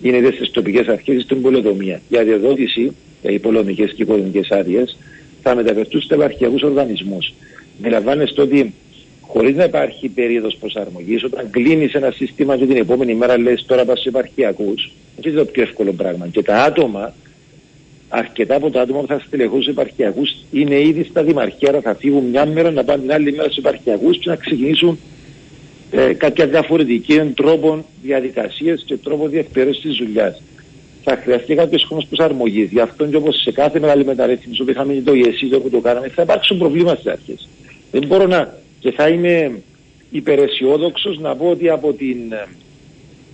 γίνεται 0.00 0.32
στις 0.32 0.50
τοπικές 0.50 0.86
αρχές 0.86 1.22
στην 1.22 1.42
πολεοδομία. 1.42 2.00
Η 2.08 2.16
αδειοδότηση 2.16 2.92
για 3.22 3.30
υπολομικέ 3.30 3.84
και 3.84 4.02
οικονομικέ 4.02 4.40
άδειες 4.48 4.96
θα 5.42 5.54
μεταφερθούν 5.54 6.00
στους 6.00 6.16
επαρχιακού 6.16 6.58
οργανισμούς. 6.62 7.32
Μιλαβάνεστε 7.82 8.42
ότι 8.42 8.74
χωρίς 9.32 9.56
να 9.56 9.64
υπάρχει 9.64 10.08
περίοδος 10.08 10.56
προσαρμογής, 10.60 11.24
όταν 11.24 11.50
κλείνεις 11.50 11.94
ένα 11.94 12.10
σύστημα 12.10 12.56
και 12.56 12.66
την 12.66 12.76
επόμενη 12.76 13.14
μέρα 13.14 13.38
λες 13.38 13.64
τώρα 13.66 13.84
πας 13.84 13.98
στου 13.98 14.08
επαρχιακούς, 14.08 14.92
δεν 15.20 15.32
είναι 15.32 15.40
το 15.40 15.46
πιο 15.50 15.62
εύκολο 15.62 15.92
πράγμα. 15.92 16.26
Και 16.26 16.42
τα 16.42 16.62
άτομα, 16.62 17.14
αρκετά 18.08 18.54
από 18.54 18.70
τα 18.70 18.80
άτομα 18.80 19.00
που 19.00 19.06
θα 19.06 19.22
στελεχούν 19.26 19.62
στου 19.62 19.70
επαρχιακούς 19.70 20.36
είναι 20.52 20.80
ήδη 20.80 21.04
στα 21.04 21.22
δημαρχία, 21.22 21.80
θα 21.82 21.94
φύγουν 21.94 22.24
μια 22.24 22.46
μέρα 22.46 22.70
να 22.70 22.84
πάνε 22.84 23.02
την 23.02 23.12
άλλη 23.12 23.32
μέρα 23.32 23.50
στου 23.50 23.60
επαρχιακούς 23.60 24.18
και 24.18 24.30
να 24.30 24.36
ξεκινήσουν 24.36 24.98
ε, 25.90 26.12
κάποια 26.12 26.46
διαφορετική 26.46 27.20
τρόπο 27.34 27.84
διαδικασία 28.02 28.74
και 28.74 28.96
τρόπο 28.96 29.28
διεκπαιρέωσης 29.28 29.82
της 29.82 29.96
δουλειάς. 29.96 30.42
Θα 31.04 31.20
χρειαστεί 31.22 31.54
κάποιος 31.54 31.84
χρόνος 31.84 32.06
προσαρμογής. 32.06 32.70
Γι' 32.70 32.80
αυτό 32.80 33.06
και 33.06 33.16
όπως 33.16 33.40
σε 33.40 33.52
κάθε 33.52 33.80
μεγάλη 33.80 34.04
μεταρρύθμιση 34.04 34.64
που 34.64 34.70
είχαμε 34.70 35.02
το 35.04 35.14
ΙΕΣΥ, 35.14 35.46
που 35.46 35.70
το 35.70 35.80
κάναμε, 35.80 36.08
θα 36.08 36.22
υπάρξουν 36.22 36.58
προβλήματα 36.58 36.96
στις 37.00 37.12
αρχές. 37.12 37.48
Δεν 37.90 38.06
μπορώ 38.06 38.26
να 38.26 38.58
και 38.80 38.90
θα 38.90 39.08
είμαι 39.08 39.62
υπεραισιόδοξος 40.10 41.18
να 41.18 41.36
πω 41.36 41.46
ότι 41.46 41.68
από 41.68 41.92
την 41.92 42.32
ε, 42.32 42.46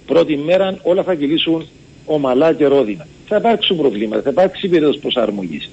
πρώτη 0.06 0.36
μέρα 0.36 0.78
όλα 0.82 1.02
θα 1.02 1.14
κυλήσουν 1.14 1.68
ομαλά 2.04 2.52
και 2.52 2.66
ρόδινα. 2.66 3.06
Θα 3.28 3.36
υπάρξουν 3.36 3.76
προβλήματα, 3.76 4.22
θα 4.22 4.30
υπάρξει 4.30 4.68
περίοδος 4.68 4.98
προσαρμογής. 4.98 5.70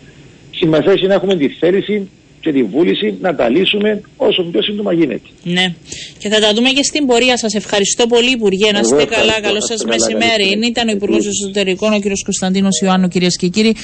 Σημασία 0.51 0.91
έχει 0.91 1.07
να 1.07 1.13
έχουμε 1.13 1.35
τη 1.35 1.47
θέληση 1.49 2.09
και 2.41 2.51
τη 2.51 2.63
βούληση 2.63 3.17
να 3.21 3.35
τα 3.35 3.49
λύσουμε 3.49 4.01
όσο 4.17 4.43
πιο 4.43 4.61
σύντομα 4.61 4.93
γίνεται. 4.93 5.27
Ναι. 5.43 5.73
Και 6.17 6.29
θα 6.29 6.39
τα 6.39 6.53
δούμε 6.53 6.69
και 6.69 6.83
στην 6.83 7.05
πορεία. 7.05 7.37
Σας 7.37 7.53
ευχαριστώ 7.53 8.07
πολύ, 8.07 8.31
Υπουργέ. 8.31 8.71
Να 8.71 8.79
είστε 8.79 9.05
καλά. 9.05 9.41
Καλό 9.41 9.61
σας 9.61 9.83
μεσημέρι. 9.85 10.67
Ήταν 10.67 10.87
ο 10.87 10.91
Υπουργός 10.91 11.27
Εσωτερικών, 11.27 11.93
ο 11.93 11.99
κ. 11.99 12.03
Κωνσταντίνος 12.23 12.81
Ιωάννου, 12.81 13.07
κυρίες 13.07 13.37
και 13.37 13.47
κύριοι. 13.47 13.75